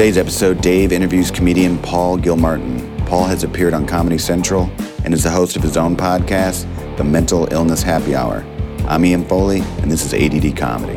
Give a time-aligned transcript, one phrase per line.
[0.00, 3.04] today's episode, Dave interviews comedian Paul Gilmartin.
[3.04, 4.70] Paul has appeared on Comedy Central
[5.04, 6.64] and is the host of his own podcast,
[6.96, 8.42] The Mental Illness Happy Hour.
[8.88, 10.94] I'm Ian Foley, and this is ADD Comedy.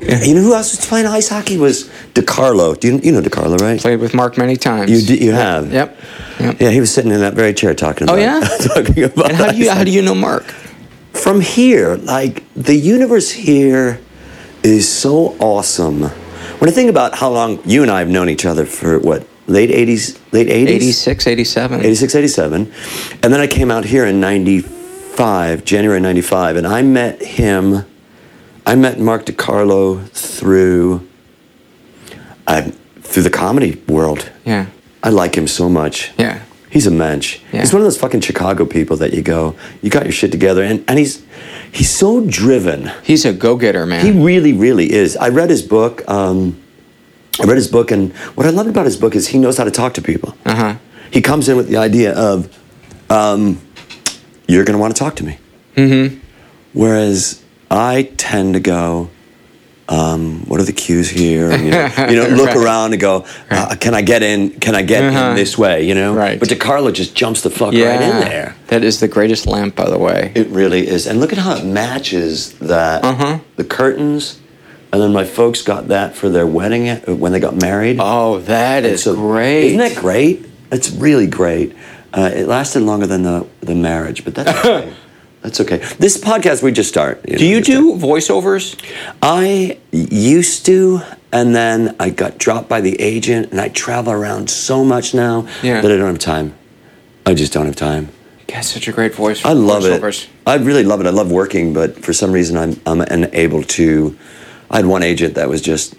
[0.00, 2.80] You know who else was playing ice hockey was DeCarlo.
[2.80, 3.78] Do you, you know DeCarlo, right?
[3.78, 4.90] Played with Mark many times.
[4.90, 5.70] You d- you have.
[5.70, 5.98] Yep.
[6.40, 6.60] yep.
[6.62, 8.42] Yeah, he was sitting in that very chair talking oh, about.
[8.42, 8.68] Oh yeah.
[8.74, 9.28] talking about.
[9.28, 10.44] And how do you how do you know Mark?
[11.12, 14.00] from here, like the universe here
[14.62, 16.10] is so awesome.
[16.64, 19.26] When I think about how long you and I have known each other for what,
[19.46, 20.68] late 80s, late 80s?
[20.68, 21.80] 86, 87.
[21.80, 22.72] 86, 87.
[23.22, 27.84] And then I came out here in 95, January 95, and I met him,
[28.64, 31.06] I met Mark DeCarlo through,
[32.46, 32.70] uh,
[33.02, 34.32] through the comedy world.
[34.46, 34.68] Yeah.
[35.02, 36.12] I like him so much.
[36.16, 36.40] Yeah.
[36.70, 37.40] He's a mensch.
[37.52, 37.60] Yeah.
[37.60, 40.62] He's one of those fucking Chicago people that you go, you got your shit together,
[40.62, 41.22] and, and he's
[41.74, 42.90] he's so driven.
[43.02, 44.04] He's a go-getter, man.
[44.04, 45.16] He really, really is.
[45.16, 46.08] I read his book.
[46.08, 46.60] Um,
[47.40, 49.64] I read his book, and what I loved about his book is he knows how
[49.64, 50.36] to talk to people.
[50.46, 50.76] uh-huh.
[51.10, 52.48] He comes in with the idea of,
[53.10, 53.60] um,
[54.48, 55.38] you're going to want to talk to me.
[55.76, 56.18] Mm-hmm.
[56.72, 59.10] Whereas I tend to go,
[59.88, 61.50] um, what are the cues here?
[61.50, 62.56] And, you know, you know look Right.
[62.56, 64.50] around and go, uh, can I get in?
[64.60, 65.30] Can I get Uh-huh.
[65.30, 65.86] in this way?
[65.86, 66.14] You know.
[66.14, 66.38] Right.
[66.40, 67.90] But DeCarlo just jumps the fuck yeah.
[67.90, 68.56] right in there.
[68.68, 70.32] That is the greatest lamp, by the way.
[70.34, 71.06] It really is.
[71.06, 73.38] And look at how it matches that Uh-huh.
[73.56, 74.38] the curtains.
[74.92, 77.98] And then my folks got that for their wedding uh, when they got married.
[78.00, 79.64] oh, that is So- great.
[79.74, 80.46] Isn't that great?
[80.70, 81.74] It's really great.
[82.12, 84.92] Uh, it lasted longer than the, the marriage, but that's okay.
[85.44, 85.76] That's okay.
[85.98, 87.22] This podcast we just start.
[87.24, 88.76] do you do voiceovers?
[89.22, 94.48] I used to, and then I got dropped by the agent, and I travel around
[94.50, 95.80] so much now Yeah.
[95.82, 96.54] that I don't have time.
[97.26, 98.08] I just don't have time.
[98.48, 100.24] You got such a great voice I love voiceovers.
[100.24, 100.30] it.
[100.46, 101.06] I really love it.
[101.06, 104.16] I love working, but for some reason, I'm I'm unable to.
[104.70, 105.94] I had one agent that was just.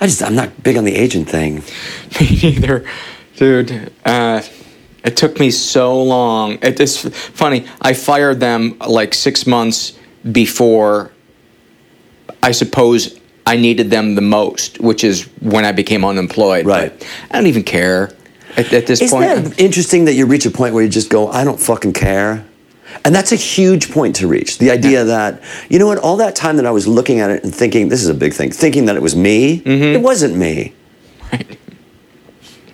[0.00, 1.62] I just I'm not big on the agent thing.
[2.20, 2.84] Me neither,
[3.36, 3.90] dude.
[4.04, 4.42] Uh,
[5.06, 6.58] it took me so long.
[6.62, 7.66] It is funny.
[7.80, 9.98] I fired them like six months
[10.32, 11.12] before.
[12.42, 16.66] I suppose I needed them the most, which is when I became unemployed.
[16.66, 16.96] Right.
[16.98, 18.12] But I don't even care
[18.56, 19.44] at, at this Isn't point.
[19.44, 22.44] that interesting that you reach a point where you just go, I don't fucking care?
[23.04, 24.58] And that's a huge point to reach.
[24.58, 27.44] The idea that, you know what, all that time that I was looking at it
[27.44, 29.68] and thinking, this is a big thing, thinking that it was me, mm-hmm.
[29.68, 30.74] it wasn't me.
[31.32, 31.58] Right.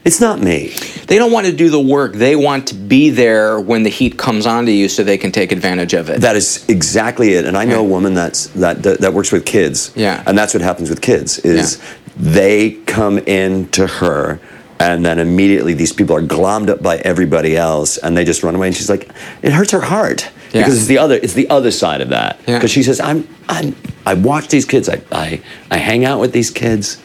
[0.04, 0.68] It's not me.
[1.06, 2.14] They don't want to do the work.
[2.14, 5.52] They want to be there when the heat comes onto you, so they can take
[5.52, 6.20] advantage of it.
[6.22, 7.44] That is exactly it.
[7.44, 9.92] And I know a woman that's that, that that works with kids.
[9.94, 10.22] Yeah.
[10.26, 11.84] And that's what happens with kids is Yeah.
[12.16, 14.40] they come in to her
[14.80, 18.56] and then immediately these people are glommed up by everybody else and they just run
[18.56, 19.08] away and she's like
[19.42, 20.62] it hurts her heart Yeah.
[20.62, 22.56] because it's the other it's the other side of that Yeah.
[22.58, 25.40] because she says I'm I'm I watch these kids I, I
[25.70, 26.98] I hang out with these kids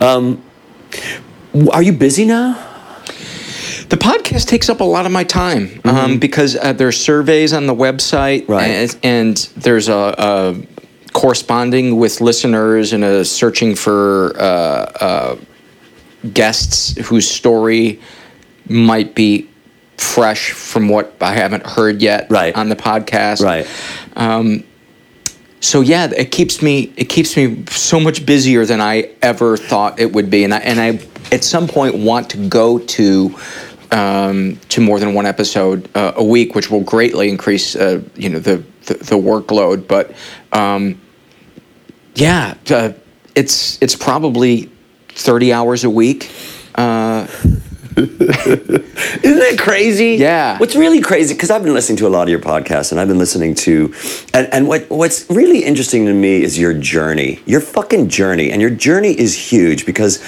[0.00, 0.40] um
[1.72, 2.54] are you busy now
[3.88, 7.66] The podcast takes up a lot of my time um, because uh, there's surveys on
[7.66, 8.52] the website, Mm-hmm.
[8.52, 8.70] Right.
[8.70, 10.56] and, and there's a, a
[11.12, 15.36] corresponding with listeners and a searching for uh, uh,
[16.32, 17.98] guests whose story
[18.68, 19.48] might be
[19.96, 22.54] fresh from what I haven't heard yet Right.
[22.54, 23.42] on the podcast.
[23.42, 23.66] right
[25.60, 30.00] So yeah, it keeps me it keeps me so much busier than I ever thought
[30.00, 31.00] it would be, and I and I
[31.32, 33.38] at some point want to go to
[33.92, 38.30] um, to more than one episode uh, a week, which will greatly increase uh, you
[38.30, 39.86] know the, the the workload.
[39.86, 40.14] But
[40.52, 40.98] um,
[42.14, 42.92] yeah, uh,
[43.34, 44.70] it's it's probably
[45.10, 46.30] thirty hours a week.
[47.96, 50.16] Isn't that crazy?
[50.16, 50.58] Yeah.
[50.58, 53.08] What's really crazy, because I've been listening to a lot of your podcasts and I've
[53.08, 53.92] been listening to,
[54.32, 58.52] and, and what, what's really interesting to me is your journey, your fucking journey.
[58.52, 60.22] And your journey is huge because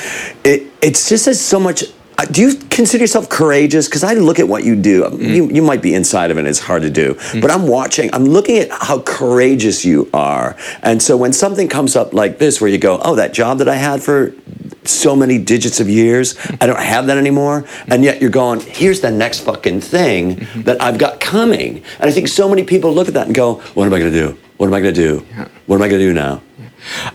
[0.45, 1.85] it, it's just as so much.
[2.19, 3.87] uh, Do you consider yourself courageous?
[3.87, 5.05] Because I look at what you do.
[5.07, 5.35] Um, mm.
[5.35, 7.15] You, you might be inside of it, and it's hard to do.
[7.15, 7.41] Mm.
[7.43, 10.57] But I'm watching, I'm looking at how courageous you are.
[10.83, 13.69] And so when something comes up like this, where you go, oh, that job that
[13.69, 14.35] I had for
[14.85, 16.37] so many digits of years.
[16.61, 17.65] I don't have that anymore.
[17.87, 21.85] And yet you're going, here's the next fucking thing that I've got coming.
[21.99, 24.13] And I think so many people look at that and go, what am I going
[24.13, 24.39] to do?
[24.57, 25.27] What am I going to do?
[25.67, 26.43] What am I going to do now?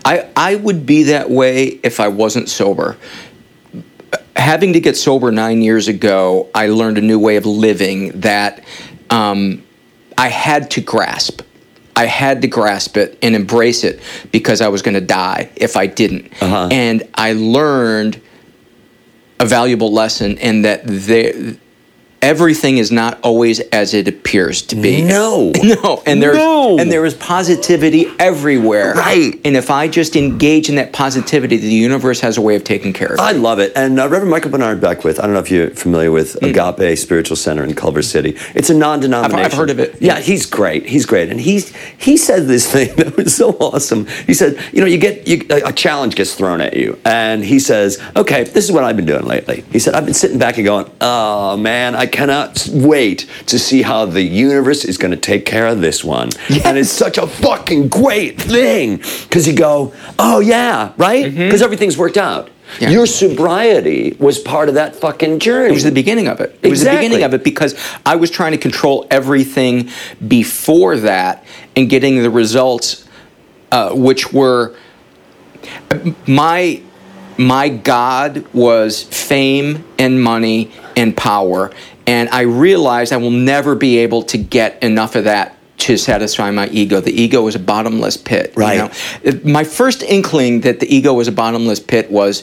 [0.04, 2.96] I I would be that way if I wasn't sober.
[4.36, 8.64] Having to get sober nine years ago, I learned a new way of living that
[9.10, 9.64] um,
[10.16, 11.42] I had to grasp.
[11.98, 14.00] I had to grasp it and embrace it
[14.30, 16.32] because I was going to die if I didn't.
[16.40, 16.68] Uh-huh.
[16.70, 18.22] And I learned
[19.40, 21.56] a valuable lesson in that there
[22.22, 25.02] everything is not always as it appears to be.
[25.02, 25.52] No.
[25.68, 26.78] No, and there's No.
[26.78, 28.94] and there is positivity everywhere.
[28.94, 29.38] Right.
[29.44, 32.92] And if I just engage in that positivity, the universe has a way of taking
[32.94, 33.20] care of it.
[33.20, 33.72] I love it.
[33.76, 36.50] And uh, Reverend Michael Bernard Beckwith, I don't know if you're familiar with Mm.
[36.50, 38.36] Agape Spiritual Center in Culver City.
[38.54, 39.44] It's a non-denominational.
[39.44, 40.00] I've heard of it.
[40.00, 40.86] Yeah, he's great.
[40.86, 41.30] He's great.
[41.30, 44.06] And he's he said this thing that was so awesome.
[44.26, 47.44] He said, you know, you get you, a a challenge gets thrown at you, and
[47.44, 49.64] he says, okay, this is what I've been doing lately.
[49.72, 53.82] He said, I've been sitting back and going, oh man, I cannot wait to see
[53.82, 56.30] how the universe is going to take care of this one.
[56.64, 61.32] And it's such a fucking great thing because you go, oh yeah, right?
[61.32, 62.46] Because everything's worked out.
[62.46, 62.82] Mm-hmm.
[62.82, 62.90] Yeah.
[62.90, 65.70] Your sobriety was part of that fucking journey.
[65.70, 66.58] It was the beginning of it.
[66.62, 67.74] It was the beginning of it because
[68.04, 69.88] I was trying to control everything
[70.26, 71.44] before that
[71.74, 73.08] and getting the results,
[73.72, 74.76] uh, which were
[76.26, 76.82] my
[77.38, 81.70] my God was fame and money and power,
[82.08, 85.54] and I realized I will never be able to get enough of that
[85.86, 87.00] to satisfy my ego.
[87.00, 88.52] The ego is a bottomless pit.
[88.56, 88.78] you Right.
[88.78, 89.40] know?
[89.44, 92.42] My first inkling that the ego was a bottomless pit was.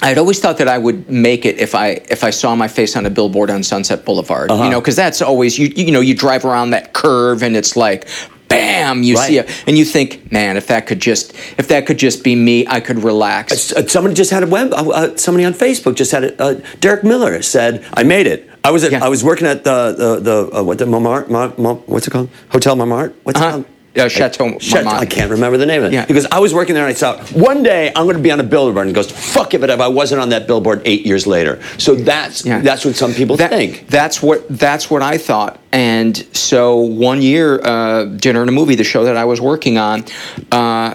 [0.00, 2.96] I'd always thought that I would make it if I if I saw my face
[2.96, 4.64] on a billboard on Sunset Boulevard, Uh-huh.
[4.64, 7.74] you know, because that's always you you know you drive around that curve and it's
[7.76, 8.06] like,
[8.48, 11.98] bam, you see it, and you think, man, if that could just if that could
[11.98, 13.72] just be me, I could relax.
[13.72, 14.72] Uh, somebody just had a web.
[14.72, 16.40] Uh, uh, somebody on Facebook just had it.
[16.40, 18.47] Uh, Derek Miller said, "I made it.
[18.64, 19.04] I was at, Yeah.
[19.04, 22.10] I was working at the the, the uh, what the Montmartre, Mon, Mon, what's it
[22.10, 22.28] called?
[22.50, 23.14] Hotel Montmartre.
[23.22, 23.52] What's it Uh-huh.
[23.52, 23.64] called?
[23.96, 25.94] Uh, Chateau Chateau- I can't remember the name of it.
[25.94, 26.04] Yeah.
[26.06, 28.38] Because I was working there and I thought, one day I'm going to be on
[28.38, 28.86] a billboard.
[28.86, 31.60] And he goes, fuck if it if I wasn't on that billboard eight years later.
[31.78, 32.60] So that's Yeah.
[32.60, 33.88] that's what some people That- think.
[33.88, 35.58] That's what that's what I thought.
[35.72, 39.78] And so one year, uh, Dinner and a Movie, the show that I was working
[39.78, 40.04] on,
[40.52, 40.94] uh,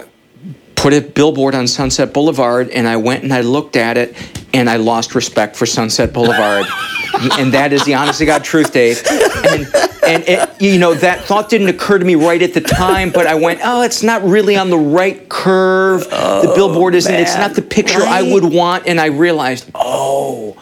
[0.76, 4.16] put a billboard on Sunset Boulevard, and I went and I looked at it,
[4.54, 6.66] and I lost respect for Sunset Boulevard.
[7.14, 9.02] and that is the honest to God truth, Dave.
[9.08, 9.68] And,
[10.04, 13.28] and it, you know that thought didn't occur to me right at the time, but
[13.28, 16.04] I went, "Oh, it's not really on the right curve.
[16.10, 17.14] the billboard isn't.
[17.14, 20.58] It's not the picture I would want." And I realized, "Oh."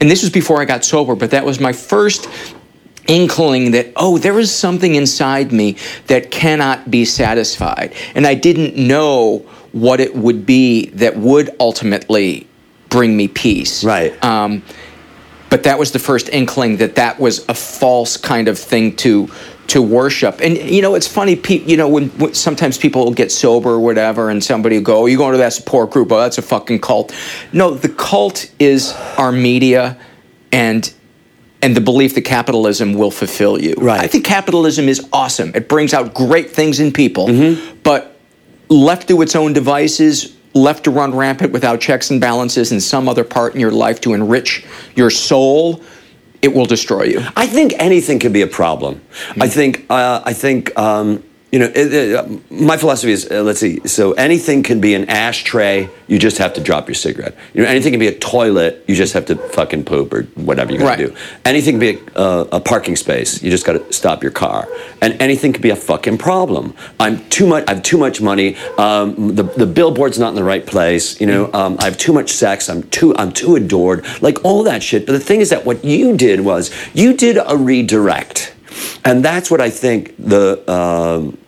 [0.00, 2.26] and this was before I got sober, but that was my first
[3.06, 5.76] inkling that, oh, there is something inside me
[6.06, 7.92] that cannot be satisfied.
[8.14, 9.38] And I didn't know
[9.72, 12.46] what it would be that would ultimately
[12.88, 13.84] bring me peace.
[13.84, 14.22] Right.
[14.24, 14.62] Um,
[15.50, 19.28] but that was the first inkling that that was a false kind of thing to
[19.68, 20.40] to worship.
[20.40, 21.36] And you know, it's funny.
[21.36, 24.84] Pe- you know, when, when sometimes people will get sober or whatever, and somebody will
[24.84, 26.10] go, "Oh, you going to that support group?
[26.12, 27.14] Oh, that's a fucking cult."
[27.52, 29.96] No, the cult is our media,
[30.52, 30.92] and
[31.62, 33.74] and the belief that capitalism will fulfill you.
[33.76, 34.00] Right.
[34.00, 35.52] I think capitalism is awesome.
[35.54, 37.78] It brings out great things in people, Mm-hmm.
[37.82, 38.18] but
[38.68, 43.08] left to its own devices, left to run rampant without checks and balances in some
[43.08, 44.64] other part in your life to enrich
[44.96, 45.82] your soul,
[46.42, 47.22] it will destroy you.
[47.36, 49.00] I think anything can be a problem.
[49.40, 49.86] I think.
[49.88, 50.76] Uh, I think.
[50.78, 53.80] Um, you know, it, it, uh, my philosophy is uh, let's see.
[53.86, 55.88] So anything can be an ashtray.
[56.06, 57.34] You just have to drop your cigarette.
[57.54, 58.84] You know, anything can be a toilet.
[58.86, 61.14] You just have to fucking poop or whatever you got to Right.
[61.14, 61.16] do.
[61.44, 63.42] Anything can be a, uh, a parking space.
[63.42, 64.68] You just got to stop your car.
[65.02, 66.74] And anything can be a fucking problem.
[67.00, 67.64] I'm too much.
[67.68, 68.56] I have too much money.
[68.78, 71.20] Um, the the billboard's not in the right place.
[71.20, 72.68] You know, um, I have too much sex.
[72.68, 74.04] I'm too I'm too adored.
[74.22, 75.04] Like all that shit.
[75.06, 78.54] But the thing is that what you did was you did a redirect,
[79.04, 80.70] and that's what I think the.
[80.70, 81.38] Um,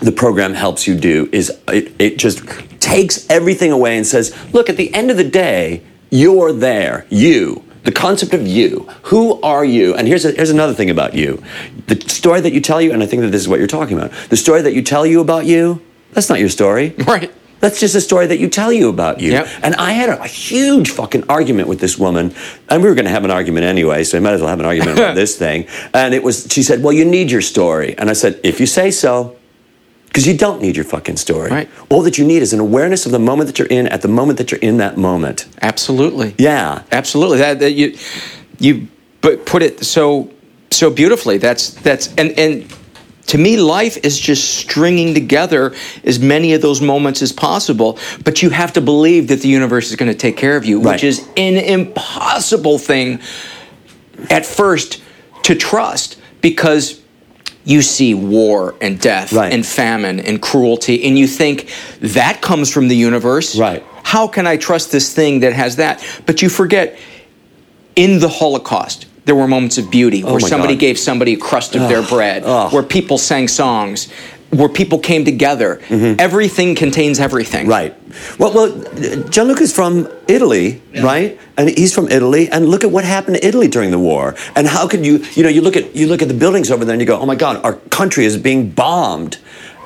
[0.00, 2.46] the program helps you do is it, it just
[2.78, 7.06] takes everything away and says, look, at the end of the day, you're there.
[7.10, 7.64] You.
[7.84, 8.88] The concept of you.
[9.04, 9.94] Who are you?
[9.94, 11.42] And here's, a, here's another thing about you.
[11.86, 13.96] The story that you tell you, and I think that this is what you're talking
[13.96, 16.94] about, the story that you tell you about you, that's not your story.
[17.06, 17.32] Right.
[17.60, 19.32] That's just a story that you tell you about you.
[19.32, 19.48] Yep.
[19.62, 22.34] And I had a, a huge fucking argument with this woman,
[22.68, 24.60] and we were going to have an argument anyway, so I might as well have
[24.60, 25.66] an argument about this thing.
[25.92, 28.66] And it was, she said, "Well, you need your story," and I said, "If you
[28.66, 29.36] say so."
[30.06, 31.50] Because you don't need your fucking story.
[31.50, 31.68] Right.
[31.90, 34.08] All that you need is an awareness of the moment that you're in at the
[34.08, 35.46] moment that you're in that moment.
[35.60, 36.34] Absolutely.
[36.38, 36.82] Yeah.
[36.90, 37.38] Absolutely.
[37.38, 37.94] That, that you
[38.58, 38.88] you
[39.20, 40.30] but put it so
[40.70, 41.38] so beautifully.
[41.38, 42.74] That's that's and and
[43.28, 48.42] to me life is just stringing together as many of those moments as possible, but
[48.42, 50.92] you have to believe that the universe is going to take care of you, Right.
[50.94, 53.20] which is an impossible thing
[54.30, 55.00] at first
[55.44, 57.00] to trust because
[57.64, 59.52] you see war and death Right.
[59.52, 61.68] and famine and cruelty and you think
[62.00, 63.84] that comes from the universe Right.
[64.04, 66.98] how can i trust this thing that has that but you forget
[67.94, 70.80] in the holocaust there were moments of beauty where Oh my somebody God.
[70.80, 72.70] gave somebody a crust of their bread oh.
[72.70, 74.08] where people sang songs
[74.50, 75.78] where people came together.
[75.90, 77.66] Everything contains everything.
[77.66, 77.70] Mm-hmm.
[77.70, 78.38] Right.
[78.38, 81.38] Well, well, Gianluca's from Italy, right?
[81.58, 82.48] And he's from Italy.
[82.48, 84.34] And look at what happened to Italy during the war.
[84.56, 86.84] And how could you, you know, you look at you look at the buildings over
[86.86, 89.36] there, and you go, oh my God, our country is being bombed.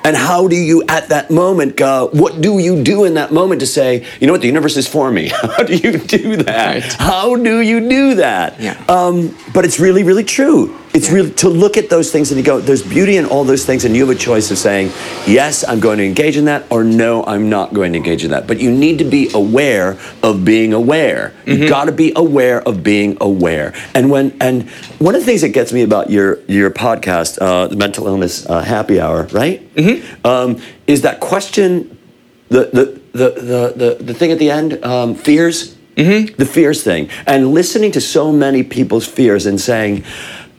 [0.05, 2.09] And how do you, at that moment, go?
[2.11, 4.87] What do you do in that moment to say, you know what, the universe is
[4.87, 5.27] for me?
[5.41, 6.83] How do you do that?
[6.83, 6.93] Right.
[6.93, 8.59] How do you do that?
[8.59, 8.83] Yeah.
[8.89, 10.77] Um, but it's really, really true.
[10.93, 13.65] It's really to look at those things and you go, there's beauty in all those
[13.65, 14.91] things, and you have a choice of saying,
[15.25, 18.29] yes, I'm going to engage in that, or no, I'm not going to engage in
[18.29, 18.45] that.
[18.45, 21.33] But you need to be aware of being aware.
[21.47, 23.73] You've got to be aware of being aware.
[23.95, 24.69] And when and
[24.99, 28.45] one of the things that gets me about your your podcast, uh, the Mental Illness
[28.47, 29.67] uh, Happy Hour, right?
[30.23, 31.97] Um, is that question
[32.49, 35.75] the the the the the, the thing at the end um, fears
[36.37, 40.03] the fears thing and listening to so many people's fears and saying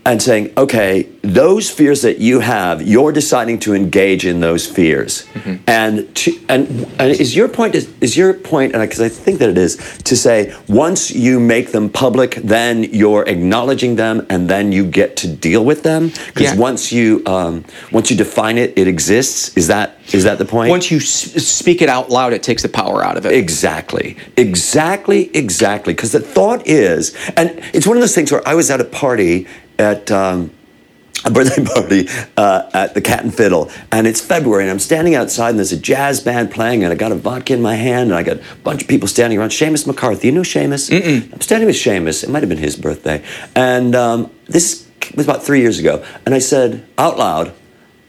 [0.06, 5.26] and saying okay those fears that you have you're deciding to engage in those fears
[5.66, 6.68] and to, and
[6.98, 9.76] and is your point is, is your point and because I think that it is
[10.04, 15.16] to say once you make them public then you're acknowledging them and then you get
[15.18, 16.56] to deal with them because Yeah.
[16.56, 20.68] once you um, once you define it it exists is that is that the point
[20.68, 23.32] Once you s- speak it out loud, it takes the power out of it.
[23.32, 24.18] Exactly.
[24.36, 25.30] Exactly.
[25.34, 25.94] Exactly.
[25.94, 28.84] Because the thought is, and it's one of those things where I was at a
[28.84, 29.46] party
[29.78, 30.10] at.
[30.10, 30.50] Um,
[31.24, 35.14] a birthday party uh, at the Cat and Fiddle, and it's February, and I'm standing
[35.14, 38.10] outside, and there's a jazz band playing, and I got a vodka in my hand,
[38.10, 39.50] and I got a bunch of people standing around.
[39.50, 40.92] Seamus McCarthy, you know Seamus?
[41.32, 42.24] I'm standing with Seamus.
[42.24, 46.34] It might have been his birthday, and um, this was about three years ago, and
[46.34, 47.52] I said out loud,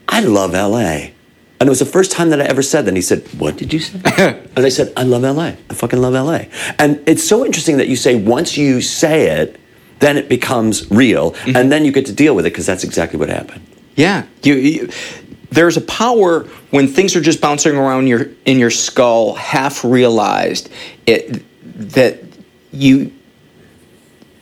[0.08, 1.12] "I love L.A."
[1.58, 2.88] And it was the first time that I ever said that.
[2.88, 3.98] And he said, What did you say?
[4.56, 5.54] and I said, I love LA.
[5.70, 6.40] I fucking love LA.
[6.78, 9.58] And it's so interesting that you say once you say it,
[9.98, 11.32] then it becomes real.
[11.32, 11.56] Mm-hmm.
[11.56, 13.66] And then you get to deal with it because that's exactly what happened.
[13.94, 14.90] Yeah, you, you,
[15.50, 20.70] there's a power when things are just bouncing around your in your skull, half realized.
[21.06, 21.42] It
[21.92, 22.22] that
[22.72, 23.12] you,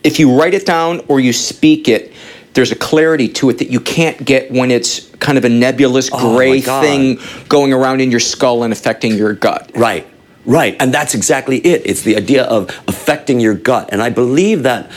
[0.03, 2.11] if you write it down or you speak it,
[2.53, 6.09] there's a clarity to it that you can't get when it's kind of a nebulous
[6.11, 6.81] Oh, gray God.
[6.81, 9.71] thing going around in your skull and affecting your gut.
[9.75, 10.07] Right,
[10.45, 10.75] right.
[10.79, 11.81] And that's exactly it.
[11.85, 13.89] It's the idea of affecting your gut.
[13.91, 14.89] And I believe that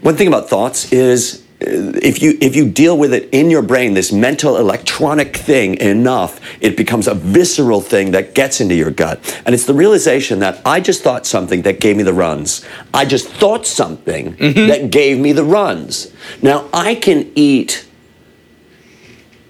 [0.00, 1.66] one thing about thoughts is uh,
[2.02, 6.40] if you if you deal with it in your brain, this mental electronic thing enough,
[6.60, 9.42] it becomes a visceral thing that gets into your gut.
[9.44, 12.64] And it's the realization that I just thought something that gave me the runs.
[12.94, 16.12] I just thought something that gave me the runs.
[16.42, 17.88] Now I can eat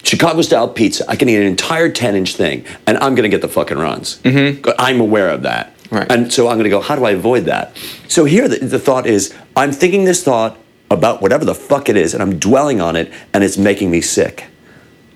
[0.03, 1.05] Chicago style pizza.
[1.09, 3.77] I can eat an entire 10 inch thing and I'm going to get the fucking
[3.77, 4.19] runs.
[4.23, 4.71] Mm-hmm.
[4.79, 5.75] I'm aware of that.
[5.91, 6.11] Right.
[6.11, 7.77] And so I'm going to go, how do I avoid that?
[8.09, 10.59] So here the, the thought is I'm thinking this thought
[10.91, 14.01] about whatever the fuck it is and I'm dwelling on it and it's making me
[14.01, 14.47] sick.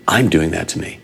[0.08, 0.98] I'm doing that to me.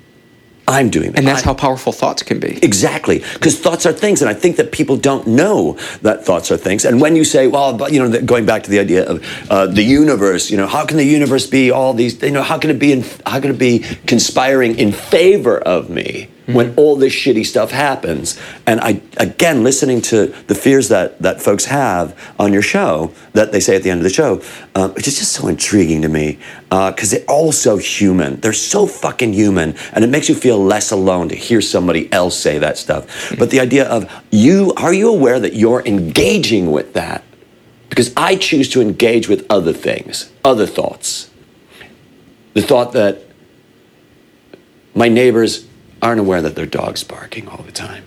[0.66, 1.18] I'm doing that.
[1.18, 2.58] And that's I- how powerful thoughts can be.
[2.62, 6.58] Exactly, because thoughts are things, and I think that people don't know that thoughts are
[6.58, 6.84] things.
[6.84, 9.66] And when you say, "Well," but you know, going back to the idea of uh,
[9.66, 12.20] the universe, you know, how can the universe be all these?
[12.22, 12.92] You know, how can it be?
[12.92, 17.71] In, how can it be conspiring in favor of me when all this shitty stuff
[17.71, 18.38] happens?
[18.67, 23.52] And I, again, listening to the fears that that folks have on your show, that
[23.52, 24.43] they say at the end of the show,
[24.75, 26.38] uh, which is just so intriguing to me,
[26.71, 28.40] because they're all so human.
[28.40, 32.38] They're so fucking human, and it makes you feel less alone to hear somebody else
[32.38, 33.37] say that stuff.
[33.38, 37.25] But the idea of you, are you aware that you're engaging with that?
[37.88, 41.31] Because I choose to engage with other things, other thoughts.
[42.55, 43.23] The thought that
[44.95, 45.67] my neighbors
[46.02, 48.05] aren't aware that their dog's barking all the time.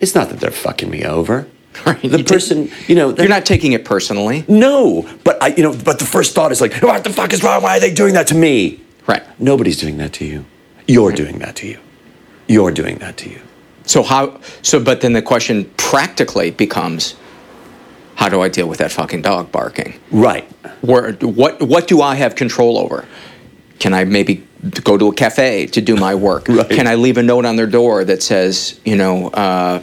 [0.00, 1.46] It's not that they're fucking me over.
[1.84, 2.00] Right.
[2.00, 4.44] The You take- person, you know, You're not taking it personally.
[4.48, 7.42] no, but I, you know, but the first thought is like, what the fuck is
[7.42, 7.62] wrong?
[7.62, 8.80] Why are they doing that to me?
[9.08, 9.22] Right.
[9.40, 10.44] Nobody's doing that to you.
[10.86, 11.78] You're doing that to you.
[12.46, 13.40] You're doing that to you.
[13.86, 14.40] So how?
[14.62, 17.16] So, but then the question practically becomes,
[18.14, 19.98] how do I deal with that fucking dog barking?
[20.12, 20.44] Right.
[20.80, 23.04] Where, what what do I have control over?
[23.80, 26.48] Can I maybe go to a cafe to do my work?
[26.54, 26.70] Right.
[26.70, 29.82] Can I leave a note on their door that says, you know, uh,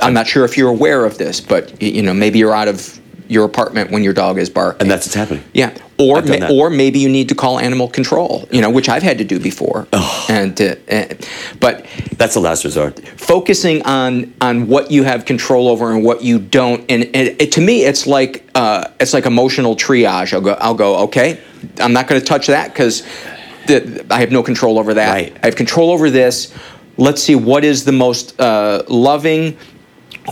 [0.00, 3.00] I'm not sure if you're aware of this, but you know, maybe you're out of
[3.28, 4.82] your apartment when your dog is barking.
[4.82, 5.42] And that's what's happening.
[5.52, 9.02] Yeah, or ma- or maybe you need to call animal control, you know, which I've
[9.02, 9.88] had to do before.
[10.28, 11.28] And, uh, and
[11.58, 13.00] but That's the last resort.
[13.18, 17.52] focusing on on what you have control over and what you don't, and, and it,
[17.52, 20.32] to me, it's like uh, it's like emotional triage.
[20.32, 21.40] I'll go, I'll go, okay,
[21.80, 23.02] I'm not going to touch that because
[23.70, 25.10] I have no control over that.
[25.12, 25.36] Right.
[25.42, 26.54] I have control over this.
[26.96, 29.56] Let's see what is the most uh, loving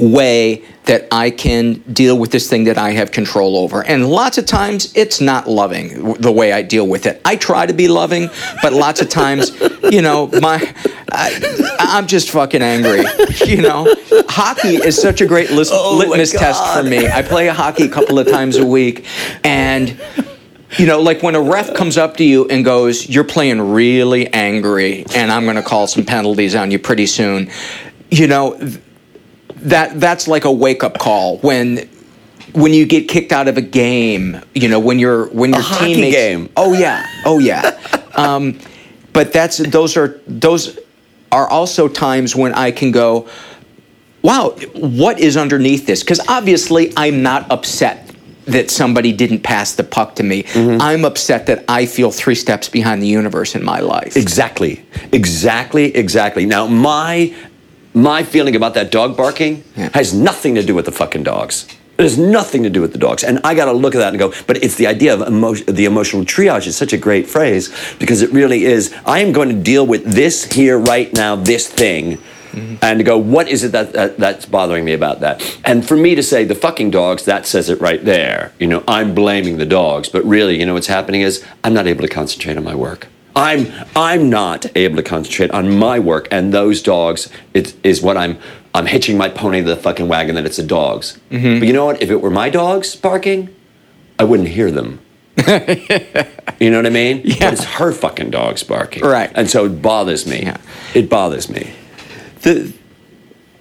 [0.01, 3.83] way that I can deal with this thing that I have control over.
[3.83, 7.21] And lots of times it's not loving the way I deal with it.
[7.25, 8.29] I try to be loving,
[8.61, 9.51] but lots of times,
[9.91, 10.75] you know, my
[11.11, 13.05] I, I'm just fucking angry.
[13.45, 13.93] You know,
[14.29, 17.09] hockey is such a great lis- Oh, litmus test for me.
[17.09, 19.07] I play hockey a couple of times a week,
[19.43, 20.01] and
[20.79, 24.33] you know, like when a ref comes up to you and goes, "You're playing really
[24.33, 27.51] angry, and I'm going to call some penalties on you pretty soon."
[28.11, 28.59] You know,
[29.57, 31.89] that that's like a wake up call when
[32.53, 34.41] when you get kicked out of a game.
[34.55, 36.17] You know, when you're when your teammates.
[36.17, 36.51] game.
[36.57, 37.79] Oh yeah, oh yeah.
[38.15, 38.59] um,
[39.13, 40.79] but that's those are those
[41.31, 43.29] are also times when I can go,
[44.23, 46.03] wow, what is underneath this?
[46.03, 48.14] Because obviously I'm not upset
[48.47, 50.43] that somebody didn't pass the puck to me.
[50.45, 50.81] Mm-hmm.
[50.81, 54.17] I'm upset that I feel three steps behind the universe in my life.
[54.17, 54.85] Exactly.
[55.13, 55.95] Exactly.
[55.97, 56.47] Exactly.
[56.47, 57.35] Now, my
[57.95, 59.89] my feeling about that dog barking Yeah.
[59.95, 61.67] has nothing to do with the fucking dogs.
[61.97, 63.23] It has nothing to do with the dogs.
[63.23, 65.21] And I got to look at that and go, but it's the idea of
[65.67, 67.71] the emotional triage is such a great phrase
[68.01, 68.93] because it really is.
[69.07, 72.19] I am going to deal with this here, right now, this thing.
[72.83, 75.59] And to go, what is it that, that that's bothering me about that?
[75.65, 78.53] And for me to say the fucking dogs, that says it right there.
[78.59, 81.87] You know, I'm blaming the dogs, but really, you know what's happening is I'm not
[81.87, 83.09] able to concentrate on my work.
[83.37, 88.17] I'm I'm not able to concentrate on my work, and those dogs it, is what
[88.17, 88.39] I'm
[88.75, 91.19] I'm hitching my pony to the fucking wagon that it's the dogs.
[91.31, 91.59] Mm-hmm.
[91.59, 92.03] But you know what?
[92.03, 93.55] If it were my dogs barking,
[94.19, 95.01] I wouldn't hear them.
[96.61, 97.23] you know what I mean?
[97.25, 97.37] Yeah.
[97.41, 99.33] But it's her fucking dogs barking, Right.
[99.35, 100.43] And so it bothers me.
[100.43, 100.59] Yeah.
[100.95, 101.73] It bothers me.
[102.45, 102.73] The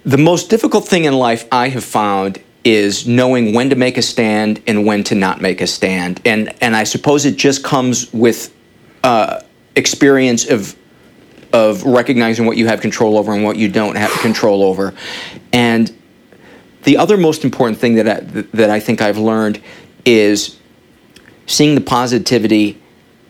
[0.04, 4.02] the most difficult thing in life I have found is knowing when to make a
[4.02, 8.12] stand and when to not make a stand, and and I suppose it just comes
[8.12, 8.54] with
[9.02, 9.40] uh,
[9.74, 10.76] experience of
[11.52, 14.94] of recognizing what you have control over and what you don't have control over,
[15.52, 15.92] and
[16.84, 18.20] the other most important thing that I,
[18.52, 19.60] that I think I've learned
[20.04, 20.58] is
[21.46, 22.80] seeing the positivity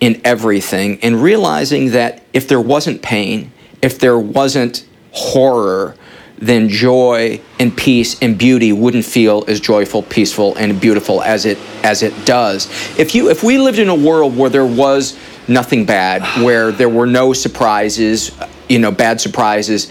[0.00, 4.84] in everything and realizing that if there wasn't pain, if there wasn't
[5.14, 5.94] horror,
[6.38, 11.58] then joy and peace and beauty wouldn't feel as joyful, peaceful, and beautiful as it
[11.82, 12.66] as it does.
[12.98, 15.18] If you if we lived in a world where there was
[15.48, 18.32] nothing bad, where there were no surprises,
[18.68, 19.90] you know, bad surprises,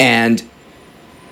[0.00, 0.42] and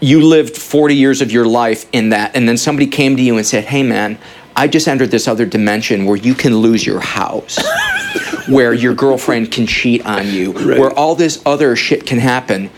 [0.01, 3.37] you lived 40 years of your life in that and then somebody came to you
[3.37, 4.19] and said hey man
[4.55, 7.59] i just entered this other dimension where you can lose your house
[8.49, 12.69] where your girlfriend can cheat on you where all this other shit can happen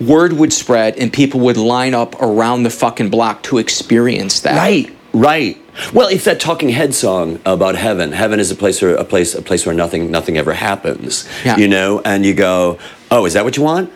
[0.00, 4.56] word would spread and people would line up around the fucking block to experience that
[4.56, 5.58] Right, right.
[5.92, 8.12] Well, it's that Talking Head song about heaven.
[8.12, 11.28] Heaven is a place where a place a place where nothing nothing ever happens.
[11.44, 11.56] Yeah.
[11.56, 12.78] You know, and you go,
[13.10, 13.92] oh, is that what you want?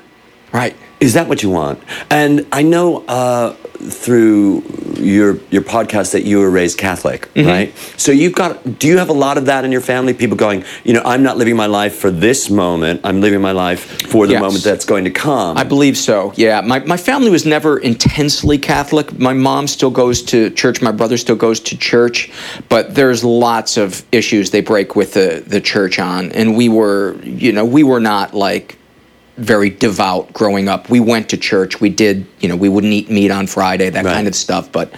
[0.53, 1.81] right Is that what you want?
[2.11, 4.63] And I know uh, through
[4.99, 7.49] your your podcast that you were raised Catholic, Mm-hmm.
[7.49, 7.77] right?
[7.97, 8.79] So you've got.
[8.79, 10.15] Do you have a lot of that in your family?
[10.15, 13.01] People going, you know, I'm not living my life for this moment.
[13.05, 14.41] I'm living my life for the Yes.
[14.43, 15.57] moment that's going to come.
[15.57, 16.33] I believe so.
[16.37, 19.19] Yeah, my my family was never intensely Catholic.
[19.19, 20.83] My mom still goes to church.
[20.83, 22.31] My brother still goes to church,
[22.69, 27.17] but there's lots of issues they break with the the church on, and we were,
[27.23, 28.78] you know, we were not like
[29.39, 30.91] very devout growing up.
[30.91, 31.81] We went to church.
[31.81, 34.15] We did, you know, we wouldn't eat meat on Friday, that Right.
[34.15, 34.71] kind of stuff.
[34.73, 34.93] But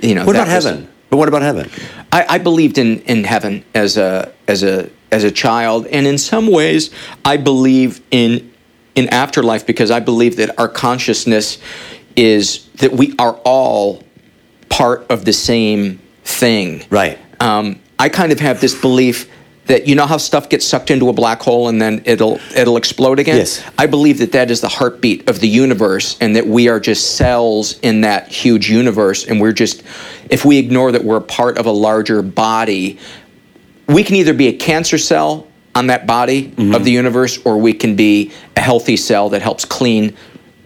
[0.00, 0.88] you know, what about was- heaven?
[1.10, 1.68] But what about heaven?
[2.12, 6.18] I, I believed in, in heaven as a as a as a child, and in
[6.18, 6.90] some ways,
[7.24, 8.52] I believe in
[8.94, 11.58] in afterlife because I believe that our consciousness
[12.16, 14.04] is that we are all
[14.68, 16.84] part of the same thing.
[16.90, 17.18] Right.
[17.40, 19.28] Um, I kind of have this belief
[19.70, 22.76] that you know how stuff gets sucked into a black hole and then it'll it'll
[22.76, 23.36] explode again.
[23.36, 23.64] Yes.
[23.78, 27.16] I believe that that is the heartbeat of the universe, and that we are just
[27.16, 29.84] cells in that huge universe, and we're just
[30.28, 32.98] if we ignore that we're a part of a larger body,
[33.86, 36.74] we can either be a cancer cell on that body mm-hmm.
[36.74, 40.16] of the universe, or we can be a healthy cell that helps clean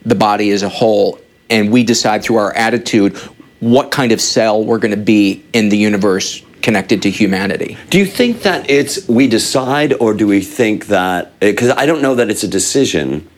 [0.07, 1.19] the body as a whole,
[1.51, 3.15] and we decide through our attitude
[3.61, 7.77] what kind of cell we're going to be in the universe connected to humanity.
[7.91, 12.03] Do you think that it's we decide, or do we think that because I don't
[12.03, 13.29] know that it's a decision.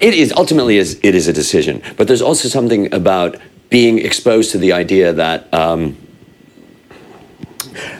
[0.00, 3.36] It is ultimately is it is a decision, but there's also something about
[3.68, 5.96] being exposed to the idea that um,